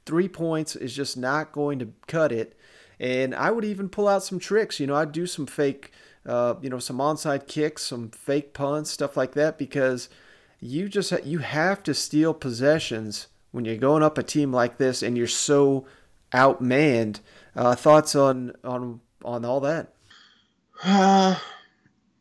[0.06, 2.58] 3 points is just not going to cut it.
[2.98, 5.92] And I would even pull out some tricks, you know, I'd do some fake
[6.26, 10.08] uh, you know, some onside kicks, some fake punts, stuff like that, because
[10.60, 15.02] you just you have to steal possessions when you're going up a team like this
[15.02, 15.86] and you're so
[16.32, 17.20] outmanned.
[17.56, 19.92] Uh, thoughts on on on all that?
[20.84, 21.36] Uh,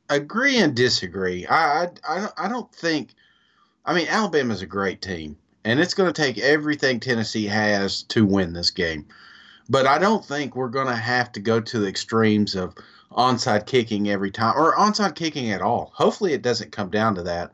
[0.10, 1.46] agree and disagree.
[1.48, 3.14] I, I I don't think.
[3.86, 8.26] I mean, Alabama's a great team, and it's going to take everything Tennessee has to
[8.26, 9.06] win this game.
[9.70, 12.76] But I don't think we're going to have to go to the extremes of
[13.12, 15.92] onside kicking every time or onside kicking at all.
[15.94, 17.52] Hopefully, it doesn't come down to that.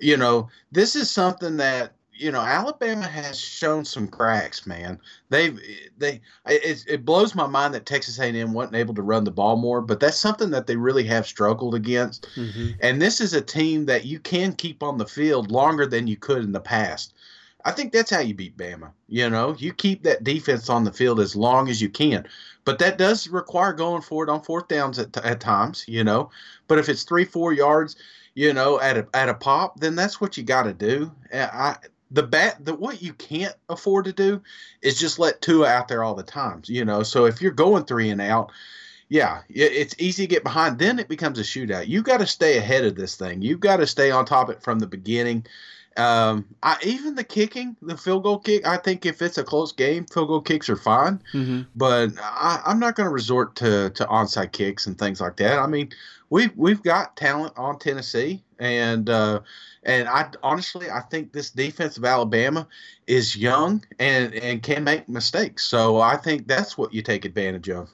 [0.00, 5.00] You know, this is something that you know Alabama has shown some cracks, man.
[5.28, 5.60] They've
[5.98, 9.56] they it, it blows my mind that Texas A&M wasn't able to run the ball
[9.56, 12.26] more, but that's something that they really have struggled against.
[12.36, 12.70] Mm-hmm.
[12.80, 16.16] And this is a team that you can keep on the field longer than you
[16.16, 17.14] could in the past.
[17.64, 18.92] I think that's how you beat Bama.
[19.08, 22.26] You know, you keep that defense on the field as long as you can.
[22.64, 26.30] But that does require going for it on fourth downs at, at times, you know.
[26.68, 27.96] But if it's three, four yards,
[28.34, 31.10] you know, at a at a pop, then that's what you got to do.
[31.32, 31.76] I
[32.10, 34.40] the bat the what you can't afford to do
[34.82, 37.02] is just let Tua out there all the times, you know.
[37.02, 38.52] So if you're going three and out,
[39.08, 40.78] yeah, it's easy to get behind.
[40.78, 41.88] Then it becomes a shootout.
[41.88, 43.42] You got to stay ahead of this thing.
[43.42, 45.46] You've got to stay on top of it from the beginning
[45.96, 48.66] Um, I even the kicking, the field goal kick.
[48.66, 51.22] I think if it's a close game, field goal kicks are fine.
[51.32, 51.62] Mm-hmm.
[51.74, 55.58] But I, I'm not going to resort to to onside kicks and things like that.
[55.58, 55.90] I mean,
[56.28, 59.40] we've we've got talent on Tennessee, and uh,
[59.86, 62.68] and I honestly I think this defense of Alabama
[63.06, 65.64] is young and and can make mistakes.
[65.64, 67.88] So I think that's what you take advantage of.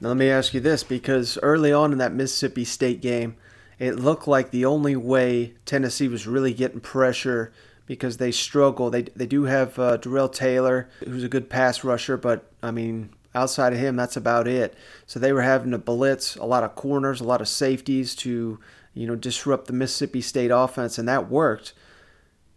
[0.00, 3.36] Now, let me ask you this because early on in that Mississippi State game,
[3.78, 7.52] it looked like the only way Tennessee was really getting pressure
[7.84, 8.88] because they struggle.
[8.88, 13.10] They, they do have uh, Darrell Taylor, who's a good pass rusher, but I mean,
[13.34, 14.74] outside of him, that's about it.
[15.06, 18.58] So they were having to blitz a lot of corners, a lot of safeties to
[18.94, 21.72] you know disrupt the Mississippi State offense, and that worked.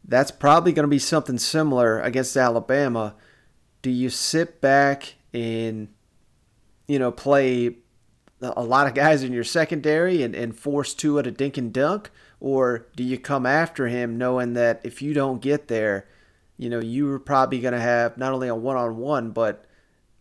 [0.05, 3.15] That's probably going to be something similar against Alabama.
[3.81, 5.87] Do you sit back and
[6.87, 7.77] you know, play
[8.41, 12.11] a lot of guys in your secondary and, and force Tua to dink and dunk?
[12.39, 16.07] Or do you come after him knowing that if you don't get there,
[16.57, 19.65] you know, you're probably going to have not only a one on one, but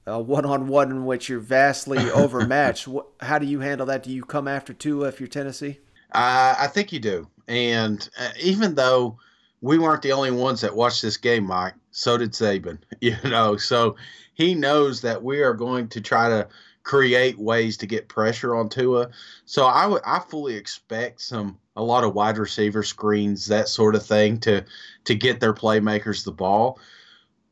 [0.07, 2.89] a one on one in which you're vastly overmatched?
[3.21, 4.05] How do you handle that?
[4.05, 5.81] Do you come after Tua if you're Tennessee?
[6.15, 7.29] I think you do.
[7.49, 9.19] And uh, even though
[9.61, 13.57] we weren't the only ones that watched this game, Mike, so did Saban, you know,
[13.57, 13.97] so
[14.35, 16.49] he knows that we are going to try to
[16.83, 19.11] create ways to get pressure on Tua.
[19.45, 23.95] So I would I fully expect some a lot of wide receiver screens, that sort
[23.95, 24.65] of thing to
[25.05, 26.79] to get their playmakers the ball.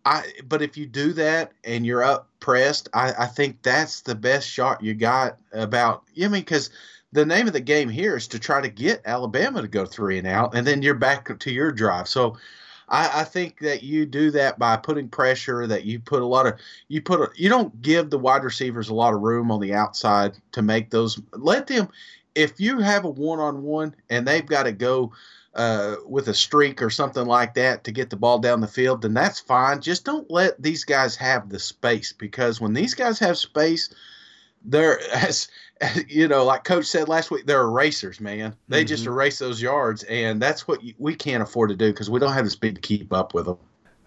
[0.04, 4.14] I but if you do that and you're up pressed, I, I think that's the
[4.14, 6.70] best shot you got about I mean because
[7.12, 10.18] the name of the game here is to try to get Alabama to go three
[10.18, 12.08] and out, and then you're back to your drive.
[12.08, 12.36] So
[12.88, 15.66] I, I, think that you do that by putting pressure.
[15.66, 16.54] That you put a lot of
[16.88, 19.74] you put a, you don't give the wide receivers a lot of room on the
[19.74, 21.20] outside to make those.
[21.32, 21.88] Let them.
[22.34, 25.12] If you have a one on one and they've got to go
[25.54, 29.02] uh, with a streak or something like that to get the ball down the field,
[29.02, 29.80] then that's fine.
[29.80, 33.92] Just don't let these guys have the space because when these guys have space,
[34.64, 35.48] they're as
[36.08, 38.54] you know, like Coach said last week, they're erasers, man.
[38.68, 38.88] They mm-hmm.
[38.88, 42.32] just erase those yards, and that's what we can't afford to do because we don't
[42.32, 43.58] have the speed to keep up with them.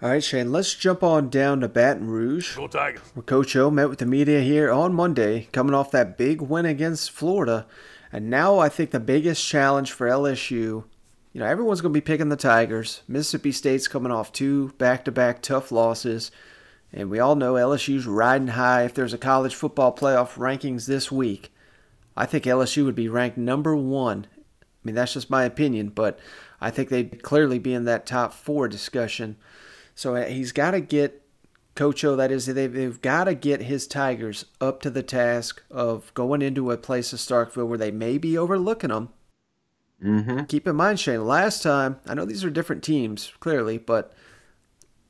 [0.01, 2.57] All right, Shane, let's jump on down to Baton Rouge.
[2.57, 3.01] Go Tigers.
[3.13, 6.65] Where Coach O met with the media here on Monday, coming off that big win
[6.65, 7.65] against Florida.
[8.11, 10.85] And now I think the biggest challenge for LSU, you
[11.35, 13.01] know, everyone's going to be picking the Tigers.
[13.07, 16.31] Mississippi State's coming off two back to back tough losses.
[16.91, 18.83] And we all know LSU's riding high.
[18.83, 21.52] If there's a college football playoff rankings this week,
[22.15, 24.27] I think LSU would be ranked number one.
[24.61, 26.19] I mean, that's just my opinion, but
[26.59, 29.37] I think they'd clearly be in that top four discussion.
[29.95, 31.23] So uh, he's got to get
[31.75, 35.63] Coach O, that is, they've, they've got to get his Tigers up to the task
[35.71, 39.09] of going into a place of Starkville where they may be overlooking them.
[40.03, 40.43] Mm-hmm.
[40.43, 44.13] Keep in mind, Shane, last time, I know these are different teams, clearly, but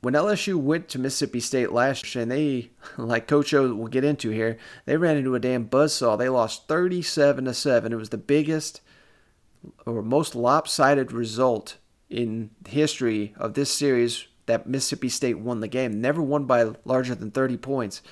[0.04, 4.04] when LSU went to Mississippi State last year, and they, like Coach O will get
[4.04, 6.18] into here, they ran into a damn buzzsaw.
[6.18, 7.90] They lost 37 to 7.
[7.90, 8.82] It was the biggest
[9.86, 11.78] or most lopsided result
[12.10, 16.02] in history of this series that Mississippi State won the game.
[16.02, 18.02] Never won by larger than 30 points.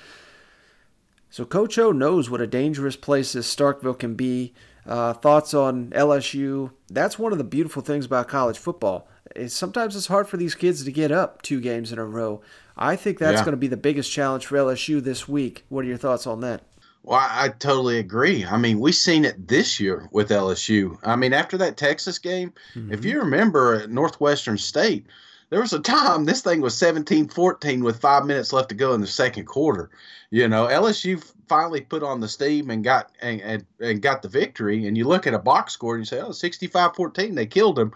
[1.29, 4.55] So Coach O knows what a dangerous place this Starkville can be.
[4.83, 6.71] Uh, thoughts on LSU?
[6.89, 9.07] That's one of the beautiful things about college football
[9.47, 12.41] sometimes it's hard for these kids to get up two games in a row.
[12.75, 13.45] I think that's yeah.
[13.45, 15.65] going to be the biggest challenge for LSU this week.
[15.69, 16.63] What are your thoughts on that?
[17.03, 18.45] Well, I totally agree.
[18.45, 20.97] I mean, we've seen it this year with LSU.
[21.03, 22.93] I mean, after that Texas game, mm-hmm.
[22.93, 25.05] if you remember at Northwestern State,
[25.49, 28.93] there was a time this thing was 17 14 with five minutes left to go
[28.93, 29.91] in the second quarter.
[30.31, 34.29] You know, LSU finally put on the steam and got and, and, and got the
[34.29, 34.87] victory.
[34.87, 37.75] And you look at a box score and you say, oh, 65 14, they killed
[37.75, 37.91] them.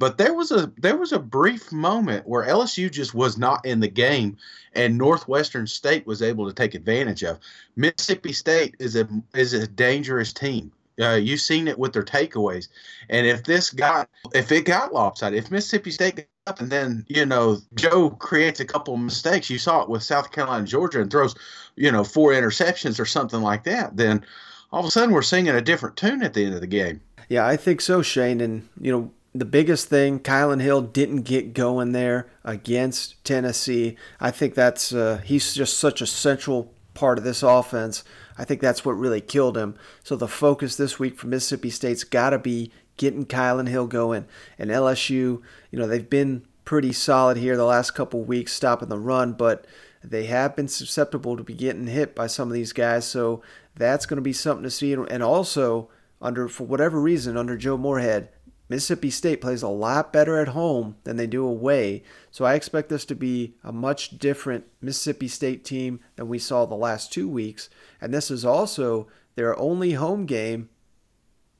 [0.00, 3.80] But there was a there was a brief moment where LSU just was not in
[3.80, 4.38] the game,
[4.72, 7.38] and Northwestern State was able to take advantage of.
[7.76, 10.72] Mississippi State is a is a dangerous team.
[10.98, 12.68] Uh, you've seen it with their takeaways,
[13.10, 17.04] and if this got if it got lopsided, if Mississippi State got up and then
[17.06, 21.02] you know Joe creates a couple of mistakes, you saw it with South Carolina Georgia
[21.02, 21.34] and throws
[21.76, 24.24] you know four interceptions or something like that, then
[24.72, 27.02] all of a sudden we're singing a different tune at the end of the game.
[27.28, 28.40] Yeah, I think so, Shane.
[28.40, 33.96] And you know the biggest thing, Kylan Hill didn't get going there against Tennessee.
[34.18, 38.02] I think that's uh, he's just such a central part of this offense.
[38.36, 39.76] I think that's what really killed him.
[40.02, 44.26] So the focus this week for Mississippi State's got to be getting Kylan Hill going.
[44.58, 48.98] And LSU, you know, they've been pretty solid here the last couple weeks, stopping the
[48.98, 49.66] run, but
[50.02, 53.06] they have been susceptible to be getting hit by some of these guys.
[53.06, 53.42] So
[53.76, 54.92] that's going to be something to see.
[54.92, 55.88] And also,
[56.20, 58.28] under for whatever reason, under Joe Moorhead,
[58.70, 62.04] Mississippi State plays a lot better at home than they do away.
[62.30, 66.64] So I expect this to be a much different Mississippi State team than we saw
[66.64, 67.68] the last two weeks.
[68.00, 70.68] And this is also their only home game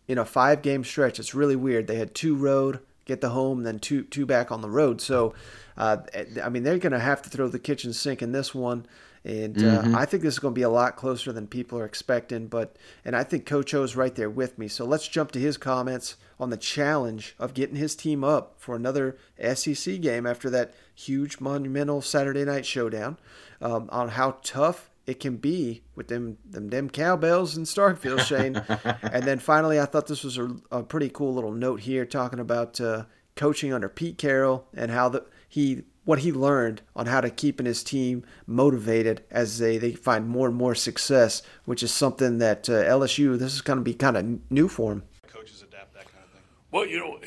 [0.07, 1.19] in a five game stretch.
[1.19, 1.89] It's really weird.
[1.89, 5.01] They had two road, get the home, then two two back on the road.
[5.01, 5.35] So,
[5.77, 5.99] uh,
[6.41, 8.87] I mean, they're going to have to throw the kitchen sink in this one.
[9.25, 9.95] And uh, Mhm.
[9.95, 12.47] I think this is going to be a lot closer than people are expecting.
[12.47, 14.67] But and I think Coach O is right there with me.
[14.67, 18.75] So let's jump to his comments on the challenge of getting his team up for
[18.75, 23.19] another SEC game after that huge monumental Saturday night showdown.
[23.61, 28.57] Um, on how tough it can be with them them, them cowbells in Starkville, Shane.
[29.03, 32.39] and then finally, I thought this was a, a pretty cool little note here talking
[32.39, 33.05] about uh,
[33.37, 37.67] coaching under Pete Carroll and how the he what he learned on how to keeping
[37.67, 42.69] his team motivated as they, they find more and more success, which is something that
[42.69, 45.03] uh, LSU this is going to be kind of new for him.
[45.29, 46.43] Coaches adapt that kind of thing.
[46.71, 47.21] Well, you know,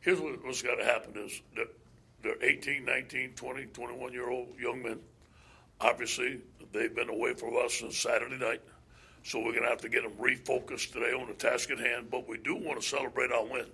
[0.00, 1.68] here's what, what's got to happen is that
[2.22, 5.00] they're 18, 19, 20, 21 year old young men.
[5.80, 6.40] Obviously,
[6.72, 8.62] they've been away from us since Saturday night.
[9.22, 12.10] So we're going to have to get them refocused today on the task at hand.
[12.10, 13.66] But we do want to celebrate our win.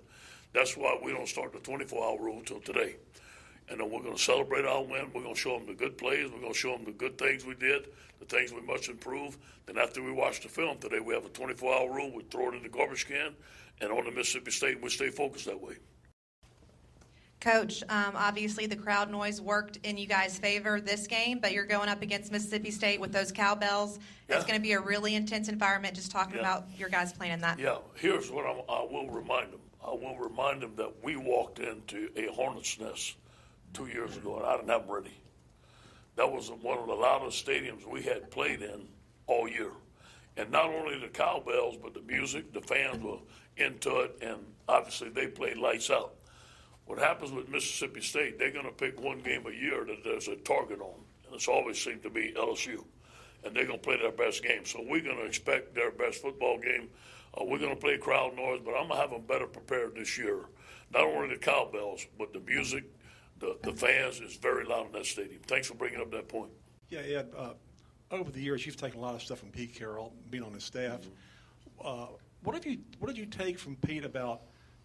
[0.53, 2.97] That's why we don't start the 24 hour rule until today.
[3.71, 5.11] And then we're going to celebrate our win.
[5.15, 6.31] We're going to show them the good plays.
[6.31, 7.87] We're going to show them the good things we did,
[8.19, 9.39] the things we must improve.
[9.67, 12.11] Then after we watch the film today, we have a 24 hour rule.
[12.13, 13.33] We throw it in the garbage can.
[13.81, 15.75] And on the Mississippi State, we stay focused that way.
[17.41, 21.65] Coach, um, obviously the crowd noise worked in you guys' favor this game, but you're
[21.65, 23.99] going up against Mississippi State with those cowbells.
[24.29, 24.37] Yeah.
[24.37, 25.95] It's going to be a really intense environment.
[25.95, 26.41] Just talking Yeah.
[26.41, 27.59] about your guys playing in that.
[27.59, 29.61] Yeah, here's what I'm, I will remind them.
[29.83, 33.15] I will remind them that we walked into a hornet's nest
[33.73, 35.17] two years ago, and I didn't have ready.
[36.17, 38.89] That was one of the loudest stadiums we had played in
[39.27, 39.73] all year.
[40.37, 43.19] And not only the cowbells, but the music, the fans were
[43.57, 46.15] into it, and obviously they played lights out.
[46.87, 50.29] What happens with Mississippi State, they're going to pick one game a year that there's
[50.29, 52.85] a target on, and it's always seemed to be LSU.
[53.45, 54.67] And they're going to play their best game.
[54.67, 56.89] So we're going to expect their best football game.
[57.33, 59.95] Uh, we're going to play crowd noise, but I'm going to have them better prepared
[59.95, 60.41] this year.
[60.93, 62.85] Not only the cowbells, but the music,
[63.41, 65.41] the, the fans is very loud in that stadium.
[65.47, 66.51] Thanks for bringing up that point.
[66.91, 67.51] Yeah, Ed, uh,
[68.11, 70.65] over the years, you've taken a lot of stuff from Pete Carroll, being on his
[70.65, 71.01] staff.
[71.83, 72.07] Uh,
[72.43, 74.43] what have you What did you take from Pete about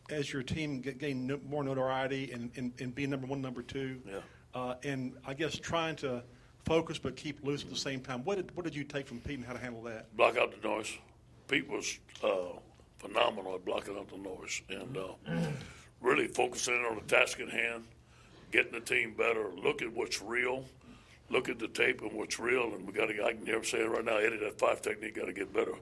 [0.09, 3.63] as your team get, gain no, more notoriety and, and, and being number one, number
[3.63, 4.19] two, Yeah.
[4.53, 6.23] uh, and I guess trying to
[6.65, 8.23] focus but keep loose at the same time?
[8.23, 10.15] What did What did you take from Pete and how to handle that?
[10.15, 10.91] block out the noise.
[11.47, 12.57] Pete was uh,
[12.99, 15.37] phenomenal at blocking out the noise and uh,
[16.01, 17.83] really focusing on the task at hand,
[18.55, 19.49] getting the team better.
[19.53, 20.63] Look at what's real.
[21.29, 23.25] Look at the tape and what's real, and we got to.
[23.25, 25.73] I can hear him saying right now, Eddie, that five technique got to get better.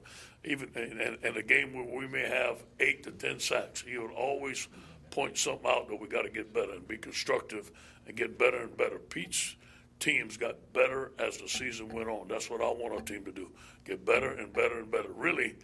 [0.44, 3.96] Even and, and, and a game where we may have eight to ten sacks, he
[3.98, 4.68] would always
[5.10, 7.70] point something out that we got to get better and be constructive
[8.06, 8.98] and get better and better.
[8.98, 9.54] Pete's
[10.00, 12.26] teams got better as the season went on.
[12.26, 13.50] That's what I want our team to do:
[13.84, 15.10] get better and better and better.
[15.14, 15.56] Really,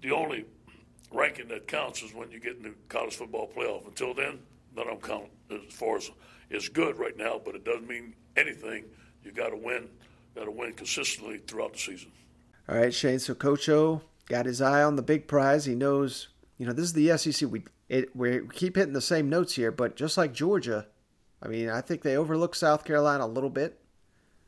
[0.00, 0.46] the only
[1.12, 3.84] ranking that counts is when you get in the college football playoff.
[3.86, 4.38] Until then,
[4.76, 6.08] none of them count as far as
[6.50, 8.84] it's good right now, but it doesn't mean anything.
[9.22, 9.88] You got to win,
[10.34, 12.12] got to win consistently throughout the season.
[12.68, 13.18] All right, Shane.
[13.18, 15.64] So Coach O got his eye on the big prize.
[15.64, 16.28] He knows,
[16.58, 17.50] you know, this is the SEC.
[17.50, 20.86] We it, we keep hitting the same notes here, but just like Georgia,
[21.42, 23.80] I mean, I think they overlook South Carolina a little bit.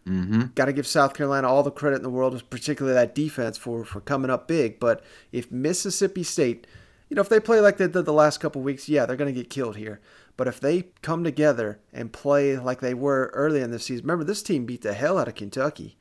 [0.06, 0.42] Mm-hmm.
[0.54, 3.84] Got to give South Carolina all the credit in the world, particularly that defense for
[3.84, 4.80] for coming up big.
[4.80, 6.66] But if Mississippi State,
[7.08, 9.32] you know, if they play like they did the last couple weeks, yeah, they're going
[9.32, 10.00] to get killed here.
[10.40, 14.24] But if they come together and play like they were early in the season, remember
[14.24, 15.98] this team beat the hell out of Kentucky.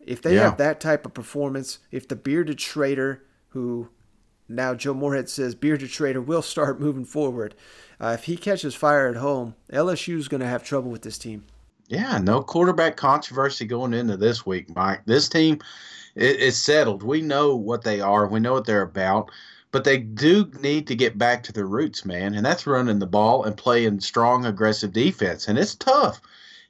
[0.00, 0.40] If they Yeah.
[0.40, 3.90] have that type of performance, if the bearded traitor, who
[4.48, 7.54] now Joe Moorhead says bearded traitor will start moving forward,
[8.00, 11.16] uh, if he catches fire at home, LSU is going to have trouble with this
[11.16, 11.44] team.
[11.86, 15.02] Yeah, no quarterback controversy going into this week, Mike.
[15.06, 15.60] This team
[16.16, 17.04] it, it's settled.
[17.04, 18.26] We know what they are.
[18.26, 19.30] We know what they're about.
[19.72, 23.06] But they do need to get back to their roots, man, and that's running the
[23.06, 25.48] ball and playing strong, aggressive defense.
[25.48, 26.20] And it's tough.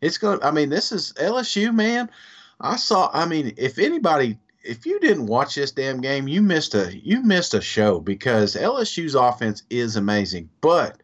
[0.00, 0.42] It's going.
[0.42, 2.10] I mean, this is LSU, man.
[2.60, 3.10] I saw.
[3.12, 7.22] I mean, if anybody, if you didn't watch this damn game, you missed a you
[7.22, 11.02] missed a show because LSU's offense is amazing, but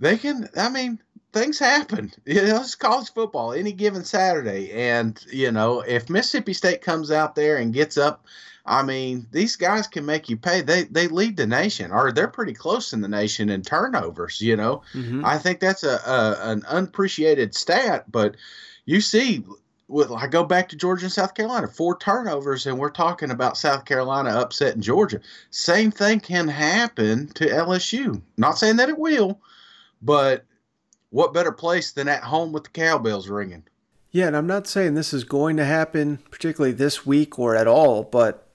[0.00, 0.48] they can.
[0.56, 1.00] I mean,
[1.32, 2.12] things happen.
[2.24, 7.10] You know, it's college football any given Saturday, and you know, if Mississippi State comes
[7.10, 8.26] out there and gets up,
[8.64, 10.60] I mean, these guys can make you pay.
[10.60, 14.40] They they lead the nation, or they're pretty close in the nation in turnovers.
[14.40, 15.24] You know, Mhm.
[15.24, 18.36] I think that's a, a an unappreciated stat, but
[18.84, 19.44] you see.
[19.88, 23.58] with I go back to Georgia and South Carolina, four turnovers, and we're talking about
[23.58, 25.20] South Carolina upsetting Georgia.
[25.50, 28.22] Same thing can happen to LSU.
[28.38, 29.38] Not saying that it will,
[30.00, 30.44] but
[31.10, 33.64] what better place than at home with the cowbells ringing?
[34.12, 37.66] Yeah, and I'm not saying this is going to happen, particularly this week or at
[37.66, 38.46] all, but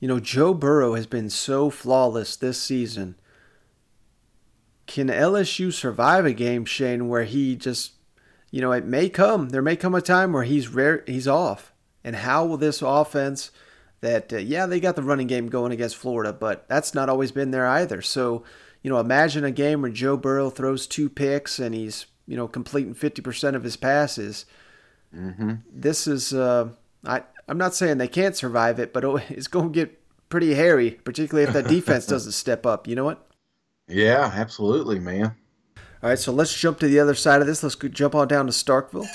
[0.00, 3.16] you know, Joe Burrow has been so flawless this season.
[4.86, 7.92] Can LSU survive a game, Shane, where he just,
[8.50, 9.48] you know, it may come.
[9.48, 11.72] There may come a time where he's rare, he's off.
[12.04, 13.50] And how will this offense,
[14.00, 17.32] that uh, yeah, they got the running game going against Florida, but that's not always
[17.32, 18.00] been there either.
[18.02, 18.44] So,
[18.82, 22.46] you know, imagine a game where Joe Burrow throws two picks and he's, you know,
[22.46, 24.46] completing fifty percent of his passes.
[25.12, 25.54] Mm-hmm.
[25.72, 26.68] This is, uh,
[27.04, 30.92] I, I'm not saying they can't survive it, but it's going to get pretty hairy,
[31.04, 32.88] particularly if that defense doesn't step up.
[32.88, 33.26] You know what?
[33.88, 35.36] Yeah, absolutely, man.
[36.02, 37.62] All right, so let's jump to the other side of this.
[37.62, 39.06] Let's jump on down to Starkville,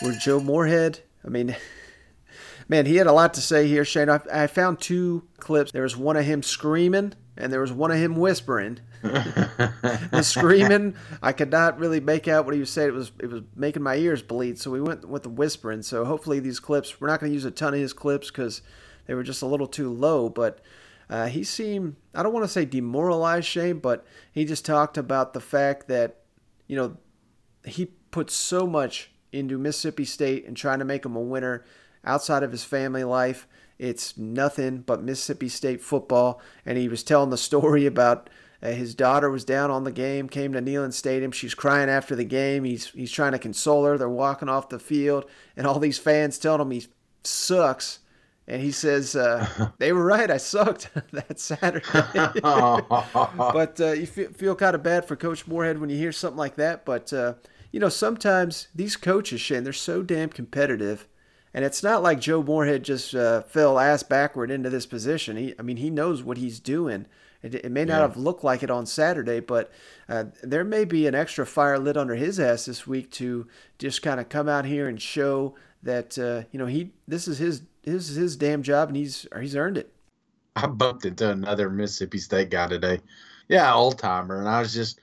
[0.00, 1.00] where Joe Moorhead.
[1.24, 1.56] I mean,
[2.68, 4.08] man, he had a lot to say here, Shane.
[4.08, 5.72] I, I found two clips.
[5.72, 8.80] There was one of him screaming, and there was one of him whispering.
[9.02, 12.88] the screaming, I could not really make out what he was saying.
[12.88, 14.58] It was it was making my ears bleed.
[14.58, 15.82] So we went with the whispering.
[15.82, 18.62] So hopefully these clips, we're not going to use a ton of his clips because
[19.06, 20.28] they were just a little too low.
[20.28, 20.60] But
[21.10, 25.34] uh, he seemed, I don't want to say demoralized, Shane, but he just talked about
[25.34, 26.20] the fact that,
[26.66, 26.96] you know,
[27.64, 31.64] he put so much into Mississippi State and trying to make him a winner
[32.04, 33.46] outside of his family life.
[33.78, 36.40] It's nothing but Mississippi State football.
[36.64, 38.30] And he was telling the story about
[38.62, 41.32] uh, his daughter was down on the game, came to Neyland Stadium.
[41.32, 42.64] She's crying after the game.
[42.64, 43.98] He's he's trying to console her.
[43.98, 45.24] They're walking off the field,
[45.56, 46.86] and all these fans telling him he
[47.24, 47.98] sucks.
[48.46, 50.30] And he says, uh, "They were right.
[50.30, 51.84] I sucked that Saturday."
[52.42, 56.38] but uh, you feel, feel kind of bad for Coach Moorhead when you hear something
[56.38, 56.84] like that.
[56.84, 57.34] But uh,
[57.72, 61.08] you know, sometimes these coaches, Shane, they're so damn competitive,
[61.52, 65.36] and it's not like Joe Moorhead just uh, fell ass backward into this position.
[65.36, 67.06] He, I mean, he knows what he's doing.
[67.42, 68.00] It, it may not Yeah.
[68.02, 69.70] have looked like it on Saturday, but
[70.08, 73.46] uh, there may be an extra fire lit under his ass this week to
[73.78, 77.38] just kind of come out here and show that uh, you know he this is
[77.38, 79.92] his this is his damn job and he's he's earned it.
[80.54, 83.00] I bumped into another Mississippi State guy today.
[83.48, 85.00] Yeah, old timer, and I was just,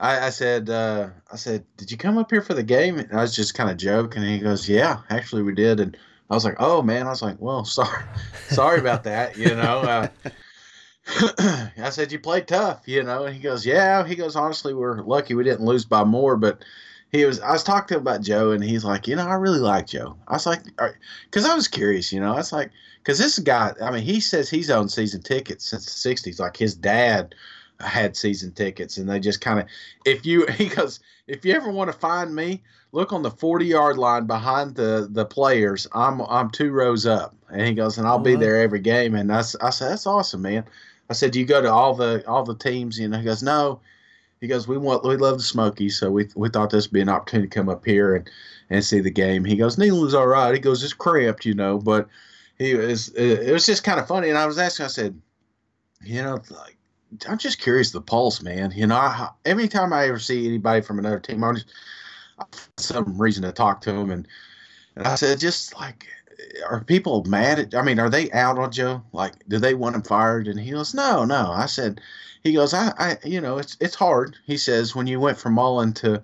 [0.00, 2.98] I, I said, uh, I said, did you come up here for the game?
[2.98, 5.96] And I was just kind of joking, and he goes, yeah, actually we did, and
[6.30, 8.02] I was like, oh man, I was like, well, sorry,
[8.48, 9.80] sorry about that, you know.
[9.80, 10.08] Uh,
[11.38, 14.06] I said you played tough, you know, and he goes, yeah.
[14.06, 16.64] He goes, honestly, we're lucky we didn't lose by more, but
[17.10, 17.40] he was.
[17.40, 19.86] I was talking to him about Joe, and he's like, you know, I really like
[19.86, 20.16] Joe.
[20.28, 20.60] I was like,
[21.24, 22.70] because I was curious, you know, I was like,
[23.02, 26.38] because this guy, I mean, he says he's owned season tickets since the '60s.
[26.38, 27.34] Like his dad
[27.80, 29.66] had season tickets, and they just kind of,
[30.04, 33.64] if you, he goes, if you ever want to find me, look on the 40
[33.64, 35.86] yard line behind the the players.
[35.94, 38.40] I'm I'm two rows up, and he goes, and I'll be Wow.
[38.40, 39.14] there every game.
[39.14, 40.64] And I said, that's awesome, man.
[41.10, 42.98] I said, do you go to all the all the teams?
[42.98, 43.80] You know, he goes, no.
[44.40, 47.00] He goes, we want we love the Smokies, so we we thought this would be
[47.00, 48.30] an opportunity to come up here and
[48.70, 49.44] and see the game.
[49.44, 50.54] He goes, Neal's all right.
[50.54, 52.08] He goes, it's cramped, you know, but
[52.58, 54.28] he was it was just kind of funny.
[54.28, 55.20] And I was asking, I said,
[56.04, 56.76] you know, like
[57.28, 58.72] I'm just curious the pulse, man.
[58.74, 61.72] You know, I, every time I ever see anybody from another team, I just
[62.76, 64.28] some reason to talk to them, and
[64.96, 66.06] and I said, just like,
[66.68, 67.74] are people mad at?
[67.74, 69.02] I mean, are they out on Joe?
[69.12, 70.48] Like, do they want him fired?
[70.48, 71.50] And he goes, no, no.
[71.50, 72.00] I said,
[72.42, 74.36] he goes, I, I, you know, it's it's hard.
[74.46, 76.22] He says when you went from Mullen to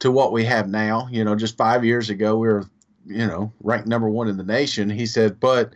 [0.00, 2.64] to what we have now, you know, just five years ago we were,
[3.06, 4.90] you know, ranked number one in the nation.
[4.90, 5.72] He said, but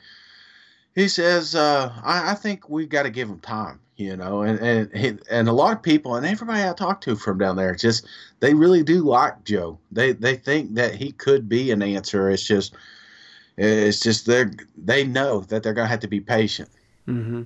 [0.94, 4.60] he says, uh, I, I think we've got to give him time, you know, and
[4.60, 8.06] and and a lot of people and everybody I talk to from down there, just
[8.40, 9.78] they really do like Joe.
[9.90, 12.28] They they think that he could be an answer.
[12.28, 12.74] It's just
[13.60, 14.46] it's just they
[14.76, 16.70] they know that they're gonna have to be patient.
[17.06, 17.42] hmm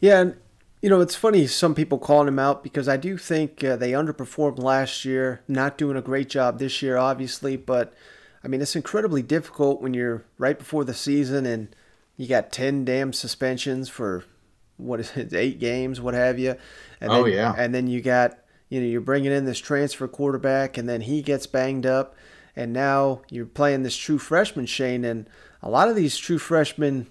[0.00, 0.36] Yeah, and
[0.82, 3.92] you know it's funny some people calling him out because I do think uh, they
[3.92, 7.56] underperformed last year, not doing a great job this year, obviously.
[7.56, 7.94] But
[8.44, 11.74] I mean, it's incredibly difficult when you're right before the season and
[12.16, 14.24] you got ten damn suspensions for
[14.76, 16.56] what is it, eight games, what have you.
[17.00, 17.54] And Oh, then, yeah.
[17.56, 18.38] and then you got
[18.68, 22.14] you know you're bringing in this transfer quarterback, and then he gets banged up,
[22.58, 25.30] and now you're playing this true freshman Shane, and
[25.62, 27.06] a lot of these true freshmen.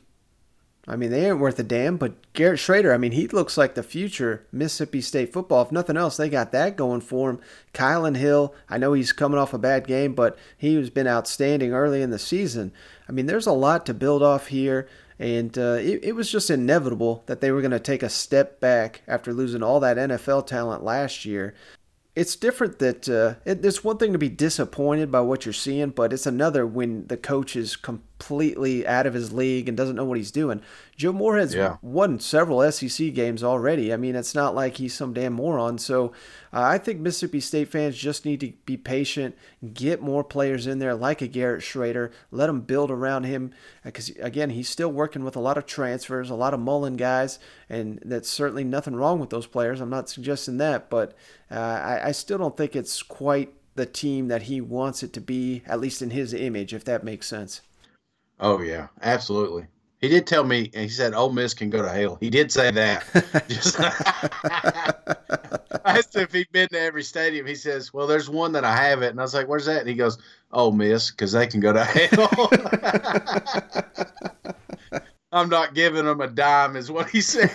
[0.89, 3.75] I mean, they ain't worth a damn, but Garrett Shrader, I mean, he looks like
[3.75, 5.61] the future Mississippi State football.
[5.61, 7.39] If nothing else, they got that going for him.
[7.73, 11.73] Kylan Hill, I know he's coming off a bad game, but he has been outstanding
[11.73, 12.71] early in the season.
[13.07, 14.87] I mean, there's a lot to build off here,
[15.19, 18.61] and uh, it, it was just inevitable that they were going to take a step
[18.61, 21.53] back after losing all that NFL talent last year.
[22.17, 25.91] It's different that uh, it, it's one thing to be disappointed by what you're seeing,
[25.91, 27.75] but it's another when the coach is
[28.17, 30.61] completely out of his league and doesn't know what he's doing.
[30.95, 31.77] Joe Moorhead's Yeah.
[31.83, 33.93] won several SEC games already.
[33.93, 35.77] I mean, it's not like he's some damn moron.
[35.77, 36.07] So
[36.51, 39.35] uh, I think Mississippi State fans just need to be patient,
[39.73, 43.51] get more players in there like a Garrett Shrader, let them build around him.
[43.83, 47.37] Because, again, he's still working with a lot of transfers, a lot of Mullen guys,
[47.69, 49.79] and that's certainly nothing wrong with those players.
[49.79, 51.13] I'm not suggesting that, but
[51.51, 55.21] uh, I, I still don't think it's quite the team that he wants it to
[55.21, 57.61] be, at least in his image, if that makes sense.
[58.39, 59.67] Oh yeah, absolutely.
[59.99, 60.69] He did tell me.
[60.73, 63.03] And he said, "Ole Miss can go to hell." He did say that.
[63.49, 63.97] Just, I
[65.97, 67.47] asked if he'd been to every stadium.
[67.47, 69.89] He says, "Well, there's one that I haven't." And I was like, "Where's that?" And
[69.89, 70.19] he goes,
[70.51, 72.51] "Ole Miss, because they can go to hell."
[75.31, 77.49] I'm not giving them a dime, is what he said.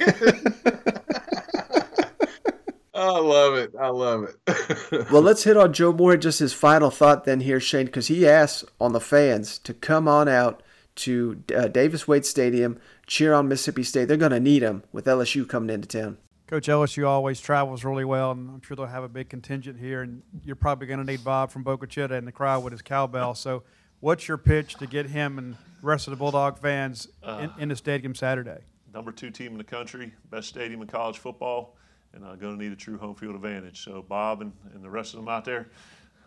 [2.95, 3.72] I love it.
[3.80, 5.11] I love it.
[5.11, 6.16] well, let's hit on Joe Moore.
[6.16, 10.07] Just his final thought then here, Shane, because he asks on the fans to come
[10.07, 10.62] on out
[10.97, 14.07] to uh, Davis Wade Stadium, cheer on Mississippi State.
[14.07, 16.18] They're going to need him with LSU coming into town.
[16.47, 20.03] Coach LSU always travels really well, and I'm sure they'll have a big contingent here.
[20.03, 22.82] And you're probably going to need Bob from Boca Chica in the crowd with his
[22.82, 23.34] cowbell.
[23.34, 23.62] So,
[24.01, 27.68] what's your pitch to get him and the rest of the Bulldog fans in, in
[27.70, 28.61] the stadium Saturday?
[28.93, 31.74] Number two team in the country, best stadium in college football,
[32.12, 33.82] and uh, going to need a true home field advantage.
[33.82, 35.68] So Bob and, and the rest of them out there,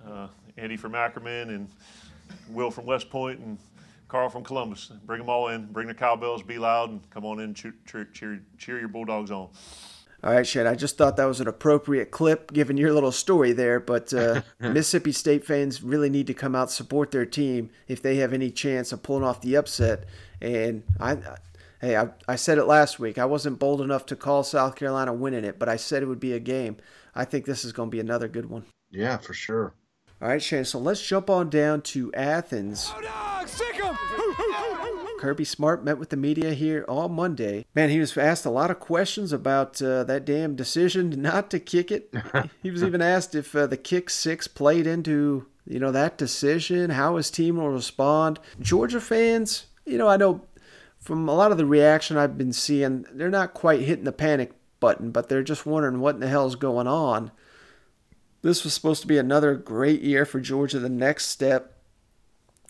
[0.08, 1.70] uh, Andy from Ackerman and
[2.50, 3.60] Will from West Point and
[4.08, 7.40] Carl from Columbus, bring them all in, bring the cowbells, be loud, and come on
[7.40, 9.50] in and cheer, cheer, cheer, cheer your Bulldogs on.
[10.24, 10.66] All right, Shane.
[10.66, 13.80] I just thought that was an appropriate clip given your little story there.
[13.80, 18.16] But uh, Mississippi State fans really need to come out support their team if they
[18.18, 20.06] have any chance of pulling off the upset.
[20.42, 21.18] And I,
[21.80, 23.20] hey, I, I said it last week.
[23.20, 26.20] I wasn't bold enough to call South Carolina winning it, but I said it would
[26.20, 26.78] be a game.
[27.14, 28.66] I think this is going to be another good one.
[28.90, 29.76] Yeah, for sure.
[30.22, 30.66] All right, Shane.
[30.66, 32.94] So let's jump on down to Athens.
[35.20, 37.66] Kirby Smart met with the media here on Monday.
[37.74, 41.60] Man, he was asked a lot of questions about uh, that damn decision not to
[41.60, 42.14] kick it.
[42.64, 46.92] he was even asked if uh, the kick six played into you know that decision,
[46.92, 48.40] how his team will respond.
[48.60, 50.42] Georgia fans, you know, I know
[51.00, 54.54] from a lot of the reaction I've been seeing, they're not quite hitting the panic
[54.80, 57.32] button, but they're just wondering what in the hell is going on.
[58.46, 60.78] This was supposed to be another great year for Georgia.
[60.78, 61.80] The next step.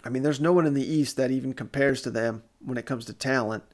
[0.06, 2.86] I mean, there's no one in the East that even compares to them when it
[2.86, 3.66] comes to talent.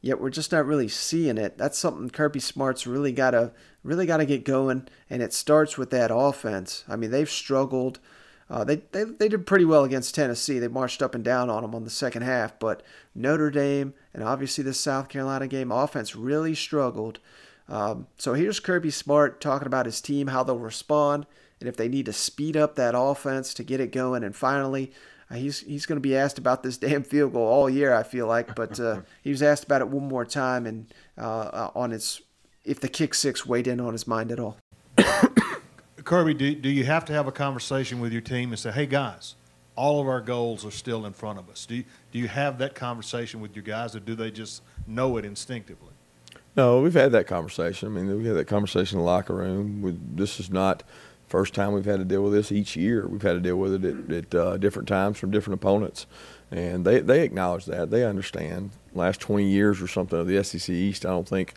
[0.00, 1.56] Yet we're just not really seeing it.
[1.56, 3.52] That's something Kirby Smart's really gotta
[3.84, 6.82] really gotta get going, and it starts with that offense.
[6.88, 8.00] I mean, they've struggled.
[8.50, 10.58] Uh, they, they they did pretty well against Tennessee.
[10.58, 12.82] They marched up and down on them on the second half, but
[13.14, 17.20] Notre Dame and obviously the South Carolina game offense really struggled.
[17.68, 21.26] Um, so here's Kirby Smart talking about his team, how they'll respond,
[21.60, 24.22] and if they need to speed up that offense to get it going.
[24.22, 24.92] And finally,
[25.30, 27.92] uh, he's he's going to be asked about this damn field goal all year.
[27.92, 31.70] I feel like, but uh, he was asked about it one more time, and uh,
[31.74, 32.22] on his
[32.66, 34.58] if the kick six weighed in on his mind at all.
[36.04, 38.86] Kirby, do, do you have to have a conversation with your team and say, hey,
[38.86, 39.34] guys,
[39.76, 41.66] all of our goals are still in front of us?
[41.66, 45.16] Do you, do you have that conversation with your guys, or do they just know
[45.16, 45.95] it instinctively?
[46.56, 47.88] No, we've had that conversation.
[47.88, 49.82] I mean, we had that conversation in the locker room.
[49.82, 50.82] We, this is not
[51.28, 53.06] first time we've had to deal with this each year.
[53.06, 56.06] We've had to deal with it at, at uh, different times from different opponents,
[56.50, 57.90] and they they acknowledge that.
[57.90, 58.70] They understand.
[58.94, 61.52] Last 20 years or something of the SEC East, I don't think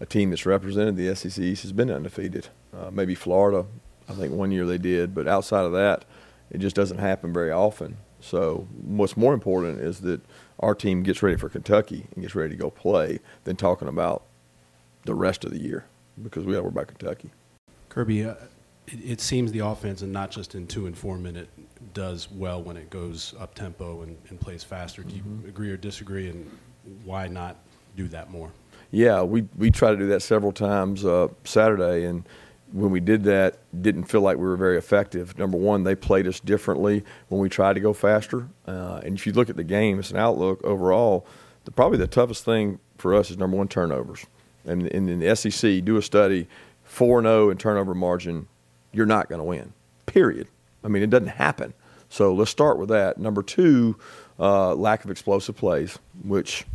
[0.00, 2.48] a team that's represented the SEC East has been undefeated.
[2.76, 3.64] Uh, maybe Florida,
[4.06, 6.04] I think one year they did, but outside of that,
[6.50, 7.96] it just doesn't happen very often.
[8.20, 10.20] So what's more important is that
[10.60, 14.24] our team gets ready for Kentucky and gets ready to go play than talking about
[15.04, 15.84] the rest of the year
[16.22, 17.30] because we worry about Kentucky.
[17.88, 18.34] Kirby, uh,
[18.86, 21.48] it, it seems the offense, and not just in two and four minute,
[21.94, 25.02] does well when it goes up tempo and, and plays faster.
[25.02, 25.48] Do you Mhm.
[25.48, 26.50] agree or disagree, and
[27.04, 27.56] why not
[27.96, 28.50] do that more?
[28.90, 32.24] Yeah, we we tried to do that several times uh, Saturday, and
[32.72, 35.38] when we did that, didn't feel like we were very effective.
[35.38, 38.48] Number one, they played us differently when we tried to go faster.
[38.66, 41.26] Uh, and if you look at the game, it's an outlook overall.
[41.64, 44.24] The, probably the toughest thing for us is number one turnovers.
[44.64, 46.46] And in, the SEC, do a study,
[46.84, 48.48] four and zero in turnover margin,
[48.92, 49.72] you're not going to win.
[50.06, 50.48] Period.
[50.84, 51.74] I mean, it doesn't happen.
[52.08, 53.18] So let's start with that.
[53.18, 53.96] Number two,
[54.38, 56.66] uh, lack of explosive plays, which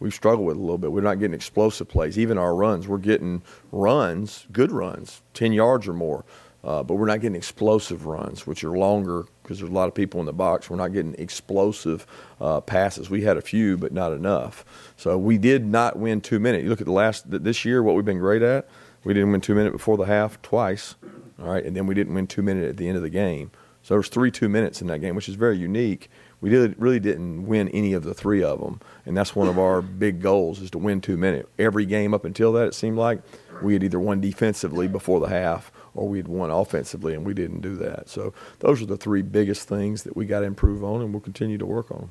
[0.00, 0.90] we've struggled with a little bit.
[0.90, 2.18] We're not getting explosive plays.
[2.18, 6.24] Even our runs, we're getting runs, good runs, 10 yards or more,
[6.62, 9.94] uh, but we're not getting explosive runs, which are longer because there's a lot of
[9.94, 10.68] people in the box.
[10.68, 12.06] We're not getting explosive
[12.40, 13.08] uh, passes.
[13.08, 14.64] We had a few, but not enough.
[14.96, 16.62] So we did not win two minutes.
[16.62, 18.68] You look at the last th- this year, what we've been great at
[19.04, 20.96] We didn't win two minute before the half twice,
[21.40, 23.50] all right, and then we didn't win two minute at the end of the game.
[23.82, 26.10] So there was three two minutes in that game, which is very unique.
[26.42, 29.58] We did, really didn't win any of the three of them, and that's one of
[29.58, 31.48] our big goals is to win two minute.
[31.58, 33.20] Every game up until that, it seemed like
[33.62, 37.60] we had either won defensively before the half or we'd won offensively, and we didn't
[37.60, 38.08] do that.
[38.08, 41.20] So those are the three biggest things that we got to improve on, and we'll
[41.20, 42.10] continue to work on.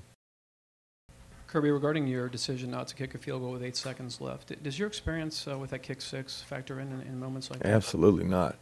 [1.47, 4.77] Kirby, regarding your decision not to kick a field goal with eight seconds left, does
[4.77, 7.69] your experience uh, with that kick six factor in, in, in moments like that?
[7.69, 8.55] Absolutely not.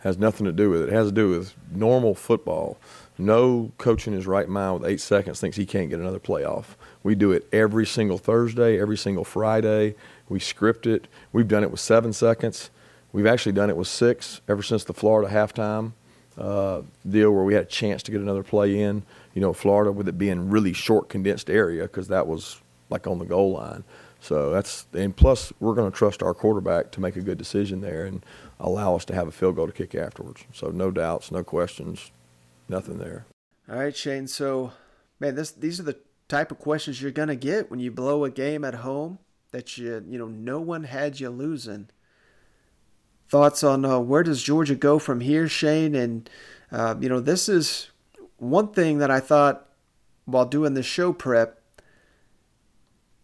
[0.00, 0.90] Has nothing to do with it.
[0.90, 2.76] It has to do with normal football.
[3.16, 6.76] No coach in his right mind with eight seconds thinks he can't get another playoff.
[7.02, 9.94] We do it every single Thursday, every single Friday.
[10.28, 11.08] We script it.
[11.32, 12.68] We've done it with seven seconds.
[13.16, 15.92] We've actually done it with six ever since the Florida halftime
[16.36, 19.04] uh, deal where we had a chance to get another play in.
[19.32, 22.60] You know, Florida with it being really short, condensed area because that was
[22.90, 23.84] like on the goal line.
[24.20, 27.80] So that's and plus we're going to trust our quarterback to make a good decision
[27.80, 28.22] there and
[28.60, 30.44] allow us to have a field goal to kick afterwards.
[30.52, 32.10] So no doubts, no questions,
[32.68, 33.24] nothing there.
[33.66, 34.26] All right, Shane.
[34.26, 34.72] So,
[35.20, 35.96] man, this these are the
[36.28, 39.20] type of questions you're going to get when you blow a game at home
[39.52, 41.88] that you you know no one had you losing.
[43.28, 45.94] Thoughts on uh, where does Georgia go from here, Shane?
[45.94, 46.30] And
[46.70, 47.90] uh, you know, this is
[48.36, 49.68] one thing that I thought
[50.24, 51.60] while doing the show prep.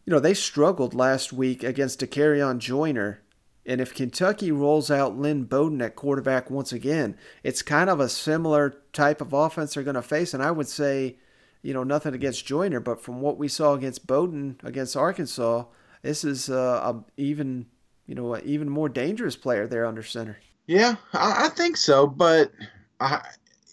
[0.04, 3.22] You know, they struggled last week against Dakereon Joyner.
[3.64, 8.08] And if Kentucky rolls out Lynn Bowden at quarterback once again, it's kind of a
[8.08, 10.34] similar type of offense they're going to face.
[10.34, 11.16] And I would say,
[11.62, 15.66] you know, nothing against Joyner, but from what we saw against Bowden against Arkansas,
[16.02, 17.66] this is uh, a even,
[18.06, 20.38] you know, an even more dangerous player there under center.
[20.66, 22.52] Yeah, I, I think so, but
[23.00, 23.20] I,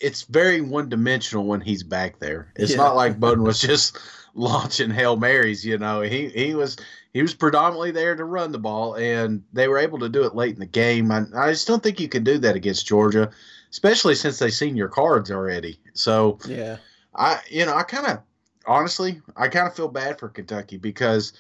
[0.02, 2.52] it's very one dimensional when he's back there.
[2.56, 2.78] It's Yeah.
[2.78, 3.98] not like Bowden was just
[4.34, 5.66] launching hail marys.
[5.66, 6.78] You know, he he was
[7.14, 10.36] he was predominantly there to run the ball, and they were able to do it
[10.36, 11.12] late in the game.
[11.12, 13.30] I, I just don't think you can do that against Georgia,
[13.72, 15.80] especially since they've seen your cards already.
[15.94, 16.78] So Yeah.
[17.16, 18.20] I you know I kind of
[18.66, 21.34] honestly I kind of feel bad for Kentucky because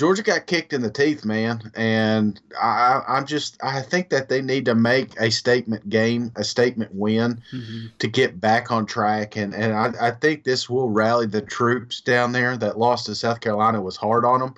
[0.00, 4.40] Georgia got kicked in the teeth, man, and I I'm just I think that they
[4.40, 7.88] need to make a statement game, a statement win mm-hmm.
[7.98, 12.00] to get back on track, and and I, I think this will rally the troops
[12.00, 14.54] down there that lost to South Carolina was hard on them,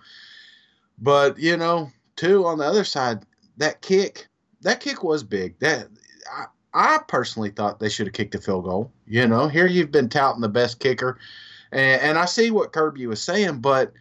[1.01, 3.26] but you know too on the other side
[3.57, 4.28] that kick
[4.61, 5.88] that kick was big that.
[6.32, 8.93] I, I personally thought they should have kicked a field goal.
[9.09, 11.18] You know, here you've been touting the best kicker,
[11.72, 13.93] and, and I see what Kirby was saying, but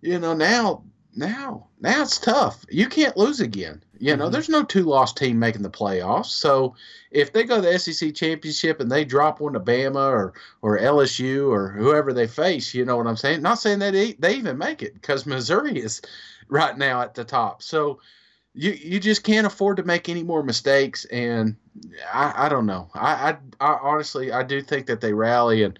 [0.00, 0.82] you know now,
[1.14, 2.64] now, now it's tough.
[2.70, 3.82] You can't lose again.
[3.98, 4.32] You know, mm-hmm.
[4.32, 6.26] there's no two loss team making the playoffs.
[6.26, 6.76] So
[7.10, 10.78] if they go to the SEC championship and they drop one to Bama or or
[10.78, 13.42] LSU or whoever they face, you know what I'm saying?
[13.42, 16.00] Not saying that they, they even make it because Missouri is
[16.48, 17.62] right now at the top.
[17.62, 18.00] So
[18.54, 21.56] you you just can't afford to make any more mistakes and
[22.12, 25.78] I, I don't know I, I I honestly I do think that they rally and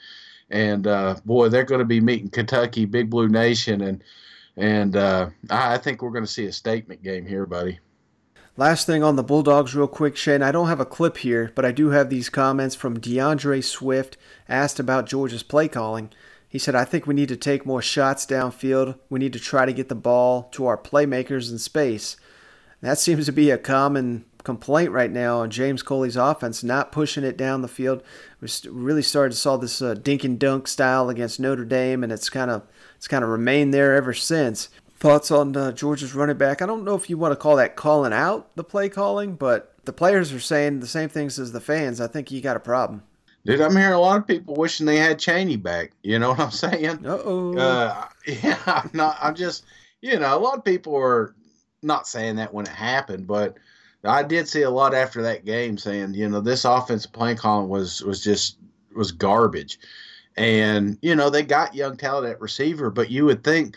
[0.51, 4.05] and uh, boy they're going to be meeting Kentucky Big Blue Nation and
[4.57, 7.81] and uh, I I think we're going to see a statement game here buddy
[8.59, 10.43] Last thing on the Bulldogs, real quick, Shane.
[10.43, 14.17] I don't have a clip here, but I do have these comments from D'Andre Swift
[14.49, 16.11] asked about Georgia's play calling.
[16.49, 18.99] He said, I think we need to take more shots downfield.
[19.09, 22.17] We need to try to get the ball to our playmakers in space.
[22.81, 27.23] That seems to be a common complaint right now on James Coley's offense, not pushing
[27.23, 28.03] it down the field.
[28.41, 32.11] We really started to saw this uh, dink and dunk style against Notre Dame, and
[32.11, 32.63] it's kind of
[32.97, 34.71] it's kind of remained there ever since.
[34.97, 36.63] Thoughts on uh, Georgia's running back?
[36.63, 39.75] I don't know if you want to call that calling out the play calling, but
[39.85, 42.01] the players are saying the same things as the fans.
[42.01, 43.03] I think you got a problem.
[43.45, 46.41] dude I'm hearing a lot of people wishing they had Chaney back you know what
[46.41, 47.57] I'm saying Uh-oh.
[47.59, 49.65] uh yeah I'm not I'm just
[50.01, 51.35] you know a lot of people are
[51.83, 53.57] not saying that when it happened but
[54.05, 57.69] I did see a lot after that game saying, you know, this offensive play calling
[57.69, 58.59] was was just
[58.95, 59.79] was garbage.
[60.37, 63.77] And, you know, they got young talent at receiver, but you would think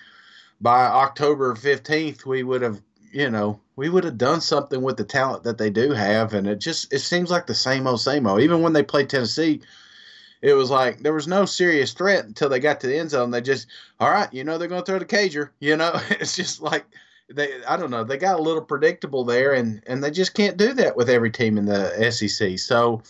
[0.59, 5.03] by October 15th we would have, you know, we would have done something with the
[5.03, 8.27] talent that they do have and it just it seems like the same old same
[8.27, 8.41] old.
[8.41, 9.61] Even when they played Tennessee,
[10.41, 13.31] it was like there was no serious threat until they got to the end zone.
[13.31, 13.67] They just,
[13.99, 15.49] all right, you know, they're going to throw the cager.
[15.59, 16.85] You know, it's just like
[17.33, 20.57] they, I don't know, they got a little predictable there, and and they just can't
[20.57, 22.59] do that with every team in the SEC.
[22.59, 23.01] So.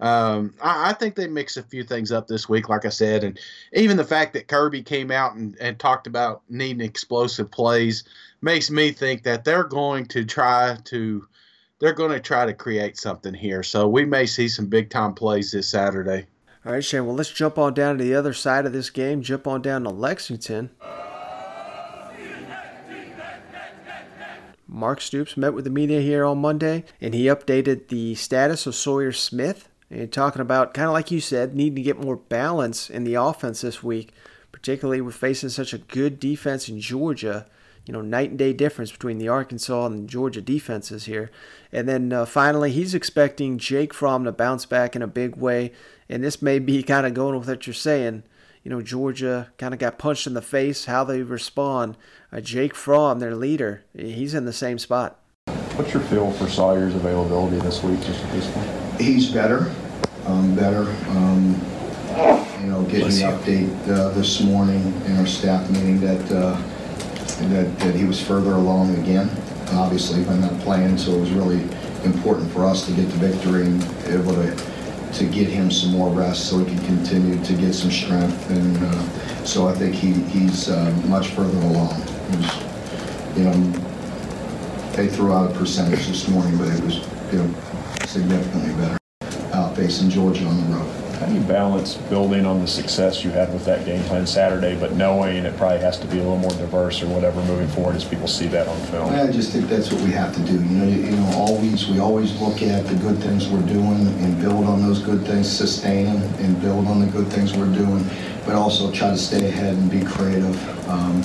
[0.00, 3.24] Um, I, I think they mix a few things up this week, like I said,
[3.24, 3.36] and
[3.72, 8.04] even the fact that Kirby came out and, and talked about needing explosive plays
[8.40, 11.26] makes me think that they're going to try to
[11.80, 13.62] they're going to try to create something here.
[13.62, 16.26] So we may see some big time plays this Saturday.
[16.66, 17.06] All right, Shane.
[17.06, 19.22] Well, let's jump on down to the other side of this game.
[19.22, 20.70] Jump on down to Lexington.
[24.68, 28.74] Mark Stoops met with the media here on Monday, and he updated the status of
[28.74, 29.68] Sawyer Smith.
[29.90, 33.14] And talking about, kind of like you said, needing to get more balance in the
[33.14, 34.12] offense this week,
[34.52, 37.46] particularly with facing such a good defense in Georgia.
[37.86, 41.30] You know, night and day difference between the Arkansas and Georgia defenses here.
[41.72, 45.72] And then uh, finally, he's expecting Jake Fromm to bounce back in a big way.
[46.10, 48.24] And this may be kind of going with what you're saying.
[48.68, 51.96] You know, Georgia kind of got punched in the face, how they respond.
[52.30, 55.18] Uh, Jake Fromm, their leader, he's in the same spot.
[55.76, 59.00] What's your feel for Sawyer's availability this week, just at this point?
[59.00, 59.74] He's better,
[60.26, 60.82] um, better.
[61.08, 61.58] Um,
[62.60, 66.60] you know, getting the update uh, this morning in our staff meeting that, uh,
[67.48, 69.30] that that he was further along again.
[69.72, 71.62] Obviously, by not playing, so it was really
[72.04, 74.77] important for us to get the victory and able to
[75.14, 78.50] to get him some more rest so he can continue to get some strength.
[78.50, 82.00] And uh, so I think he, he's uh, much further along.
[82.30, 83.52] Was, you know,
[84.92, 86.96] they threw out a percentage this morning, but it was
[87.32, 87.54] you know
[88.06, 88.98] significantly better
[89.52, 90.97] uh, facing Georgia on the road.
[91.18, 94.78] How do you balance building on the success you had with that game plan Saturday,
[94.78, 97.96] but knowing it probably has to be a little more diverse or whatever moving forward
[97.96, 99.12] as people see that on film?
[99.12, 100.52] I just think that's what we have to do.
[100.52, 104.06] You know, you, you know, always we always look at the good things we're doing
[104.06, 107.74] and build on those good things, sustain them, and build on the good things we're
[107.74, 108.08] doing,
[108.46, 110.88] but also try to stay ahead and be creative.
[110.88, 111.20] Um,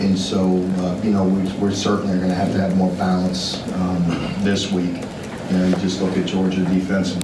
[0.00, 0.40] and so,
[0.80, 4.04] uh, you know, we, we're certainly going to have to have more balance um,
[4.40, 4.96] this week.
[5.50, 7.23] You know, you just look at Georgia defensively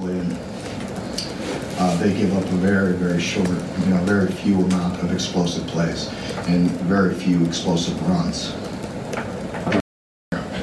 [1.81, 5.65] uh, they give up a very, very short, you know, very few amount of explosive
[5.65, 6.09] plays
[6.47, 8.51] and very few explosive runs.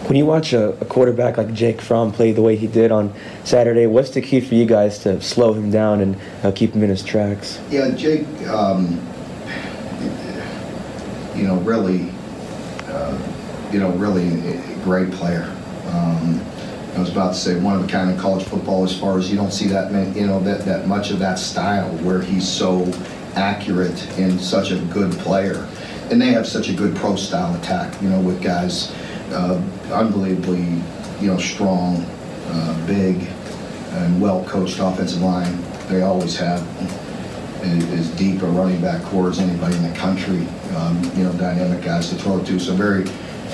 [0.07, 3.13] When you watch a, a, quarterback like Jake Fromm play the way he did on
[3.43, 6.85] Saturday, what's the key for you guys to slow him down and uh, keep him
[6.85, 7.61] in his tracks?
[7.69, 9.05] Yeah, Jake, um,
[11.35, 12.13] you know, really,
[12.87, 13.19] uh,
[13.73, 15.53] you know, really a great player.
[15.89, 16.41] Um,
[16.99, 19.31] I was about to say one of a kind in college football as far as
[19.31, 22.93] you don't see that you know that that much of that style where he's so
[23.37, 25.69] accurate and such a good player,
[26.11, 28.03] and they have such a good pro style attack.
[28.03, 28.93] You know, with guys
[29.31, 30.83] uh, unbelievably
[31.21, 31.99] you know strong,
[32.49, 33.29] uh, big,
[33.93, 35.57] and well coached offensive line.
[35.87, 36.67] They always have
[37.63, 40.49] as deep a running back corps as anybody in the country.
[40.75, 42.59] Um, you know, dynamic guys to throw to.
[42.59, 43.05] So very,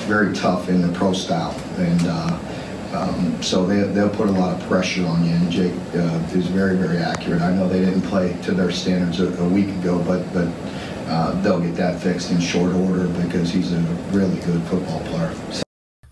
[0.09, 2.01] very tough in the pro style and.
[2.07, 2.41] Uh,
[2.95, 6.47] um, so they, they'll put a lot of pressure on you, and Jake uh, is
[6.47, 7.43] very, very accurate.
[7.43, 10.49] I know they didn't play to their standards a, a week ago, but but
[11.09, 13.81] uh, they'll get that fixed in short order because he's a
[14.11, 15.35] really good football player.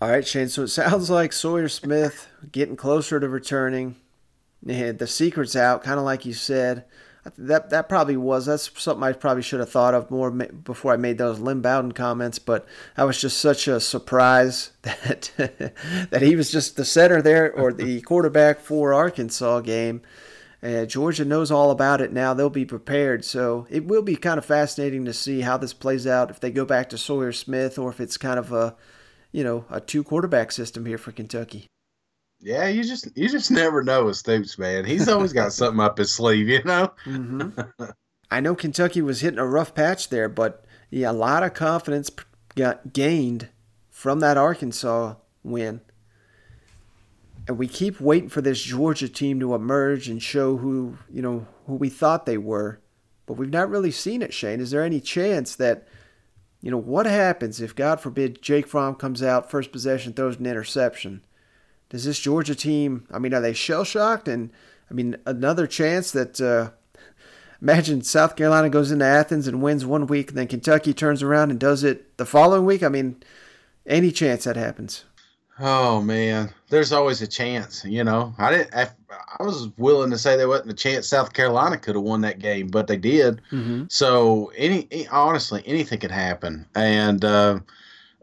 [0.01, 0.49] All right, Shane.
[0.49, 3.95] So it sounds like Sawyer Smith getting closer to returning.
[4.61, 6.85] The secret's out, kind of like you said
[7.37, 10.97] that that probably was that's something I probably should have thought of more before I
[10.97, 12.37] made those Lynn Bowden comments.
[12.37, 12.65] But
[12.97, 15.31] I was just such a surprise that
[16.11, 20.01] that he was just the center there or the quarterback for Arkansas game.
[20.61, 22.33] Uh, Georgia knows all about it now.
[22.33, 23.25] They'll be prepared.
[23.25, 26.51] So it will be kind of fascinating to see how this plays out if they
[26.51, 28.75] go back to Sawyer Smith or if it's kind of a,
[29.33, 31.67] you know, a two quarterback system here for Kentucky.
[32.43, 34.83] Yeah, you just you just never know with Stoops, man.
[34.83, 36.91] He's always got something up his sleeve, you know.
[37.05, 37.83] Mm-hmm.
[38.31, 42.11] I know Kentucky was hitting a rough patch there, but yeah, a lot of confidence
[42.55, 43.49] got gained
[43.89, 45.81] from that Arkansas win.
[47.47, 51.45] And we keep waiting for this Georgia team to emerge and show who, you know,
[51.67, 52.79] who we thought they were.
[53.25, 54.59] But we've not really seen it, Shane.
[54.59, 55.87] Is there any chance that,
[56.61, 60.45] you know, what happens if, God forbid, Jake Fromm comes out, first possession, throws an
[60.45, 61.23] interception?
[61.93, 63.05] Does this Georgia team?
[63.11, 64.27] I mean, are they shell shocked?
[64.27, 64.49] And
[64.89, 66.71] I mean, another chance that uh,
[67.61, 71.51] imagine South Carolina goes into Athens and wins one week, and then Kentucky turns around
[71.51, 72.81] and does it the following week.
[72.81, 73.21] I mean,
[73.85, 75.05] any chance that happens?
[75.59, 77.85] Oh man, there's always a chance.
[77.85, 78.73] You know, I didn't.
[78.73, 78.89] I,
[79.39, 82.39] I was willing to say there wasn't a chance South Carolina could have won that
[82.39, 83.39] game, but they did.
[83.51, 83.83] Mm-hmm.
[83.89, 87.23] So any, honestly, anything could happen, and.
[87.23, 87.59] Uh,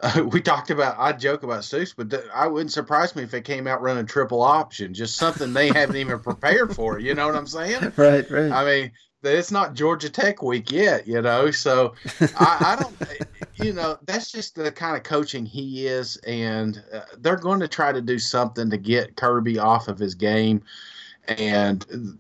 [0.03, 3.35] uh, we talked about I joke about Stoops, but th- I wouldn't surprise me if
[3.35, 6.99] it came out running triple option, just something they haven't even prepared for.
[6.99, 7.93] You know what I'm saying?
[8.01, 8.51] Right, right.
[8.51, 8.93] I mean,
[9.23, 11.51] it's not Georgia Tech week yet, you know.
[11.51, 12.97] So I, I, don't,
[13.57, 17.69] you know, that's just the kind of coaching he is, and uh, they're going to
[17.69, 20.63] try to do something to get Kirby off of his game,
[21.29, 22.19] and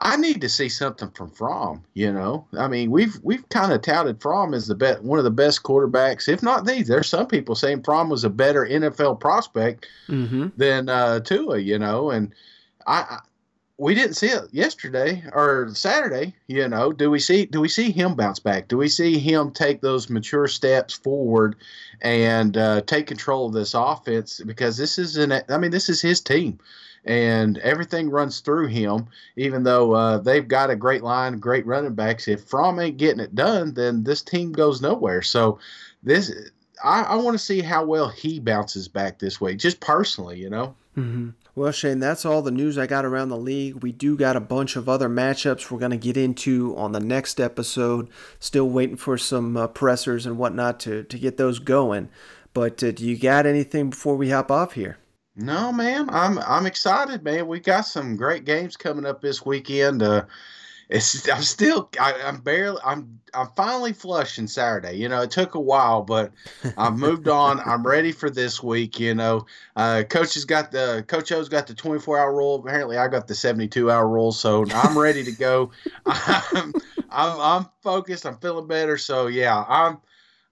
[0.00, 1.84] I need to see something from Fromm.
[1.94, 5.24] You know, I mean, we've we've kind of touted Fromm as the bet one of
[5.24, 6.82] the best quarterbacks, if not the.
[6.82, 10.48] There's some people saying Fromm was a better NFL prospect mm-hmm.
[10.56, 11.58] than uh, Tua.
[11.58, 12.34] You know, and
[12.86, 13.18] I,
[13.76, 16.34] we didn't see it yesterday or Saturday.
[16.46, 18.68] You know, do we see do we see him bounce back?
[18.68, 21.56] Do we see him take those mature steps forward
[22.00, 24.40] and uh, take control of this offense?
[24.44, 26.58] Because this is an I mean, this is his team,
[27.04, 29.06] and everything runs through him.
[29.36, 33.20] Even though uh, they've got a great line, great running backs, if Fromm ain't getting
[33.20, 35.22] it done, then this team goes nowhere.
[35.22, 35.58] So
[36.02, 36.32] this.
[36.82, 40.50] I, I want to see how well he bounces back this week, just personally, you
[40.50, 40.74] know.
[40.98, 41.30] Mm-hmm.
[41.56, 43.76] Well, Shane, that's all the news I got around the league.
[43.76, 47.00] We do got a bunch of other matchups we're going to get into on the
[47.00, 48.08] next episode.
[48.40, 52.08] Still waiting for some uh, pressers and whatnot to, to get those going.
[52.54, 54.98] But uh, do you got anything before we hop off here?
[55.36, 56.08] No, man.
[56.10, 57.48] I'm I'm excited, man.
[57.48, 60.02] We got some great games coming up this weekend.
[60.02, 60.26] Uh,
[60.88, 64.96] it's I'm still I, am barely I'm I'm finally flushing Saturday.
[64.96, 66.32] You know, it took a while, but
[66.76, 67.60] I've moved on.
[67.60, 69.00] I'm ready for this week.
[69.00, 72.56] You know, uh, coach has got the coach O's got the 24 hour rule.
[72.56, 75.72] Apparently, I got the 72 hour rule, so I'm ready to go.
[76.06, 76.74] I'm,
[77.10, 78.24] I'm I'm focused.
[78.24, 78.98] I'm feeling better.
[78.98, 79.98] So yeah, I'm.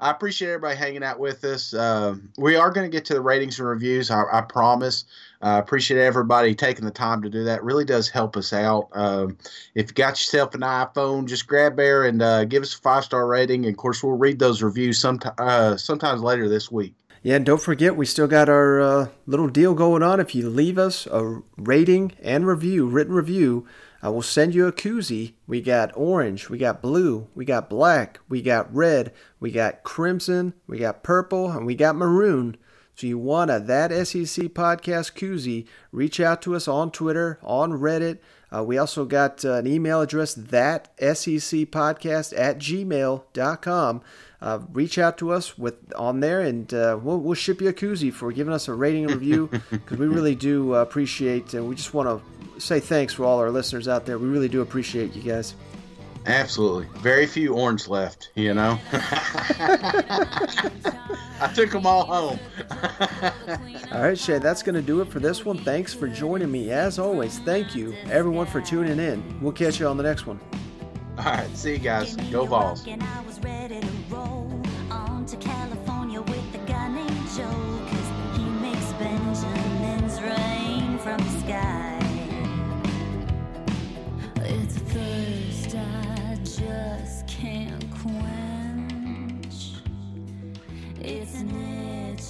[0.02, 1.72] I appreciate everybody hanging out with us.
[1.72, 4.10] Uh, we are going to get to the ratings and reviews.
[4.10, 5.04] I, I promise.
[5.40, 7.58] I uh, appreciate everybody taking the time to do that.
[7.58, 8.88] It really does help us out.
[8.94, 9.38] Um,
[9.76, 13.04] if you got yourself an iPhone, just grab there and uh, give us a five
[13.04, 13.64] star rating.
[13.64, 16.94] And of course, we'll read those reviews sometime, uh, sometimes later this week.
[17.22, 20.18] Yeah, and don't forget, we still got our uh, little deal going on.
[20.18, 23.64] If you leave us a rating and review, written review,
[24.02, 25.34] I will send you a koozie.
[25.46, 30.54] We got orange, we got blue, we got black, we got red, we got crimson,
[30.66, 32.56] we got purple, and we got maroon.
[32.96, 37.72] So you want a That SEC Podcast koozie, reach out to us on Twitter, on
[37.72, 38.18] Reddit.
[38.54, 44.02] Uh, we also got uh, an email address, that SEC Podcast at gmail.com.
[44.42, 47.72] Uh, reach out to us with on there, and uh, we'll, we'll ship you a
[47.72, 51.76] koozie for giving us a rating and review because we really do appreciate, and we
[51.76, 54.18] just want to say thanks for all our listeners out there.
[54.18, 55.54] We really do appreciate you guys.
[56.26, 56.88] Absolutely.
[57.00, 58.80] Very few orange left, you know.
[61.40, 62.40] I took them all home.
[63.92, 65.58] all right, Shane, that's going to do it for this one.
[65.58, 66.70] Thanks for joining me.
[66.70, 69.40] As always, thank you, everyone, for tuning in.
[69.40, 70.40] We'll catch you on the next one.
[71.24, 72.16] All right, see you guys.
[72.32, 72.84] Go Vols.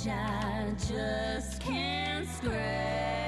[0.05, 3.22] I just can't scratch.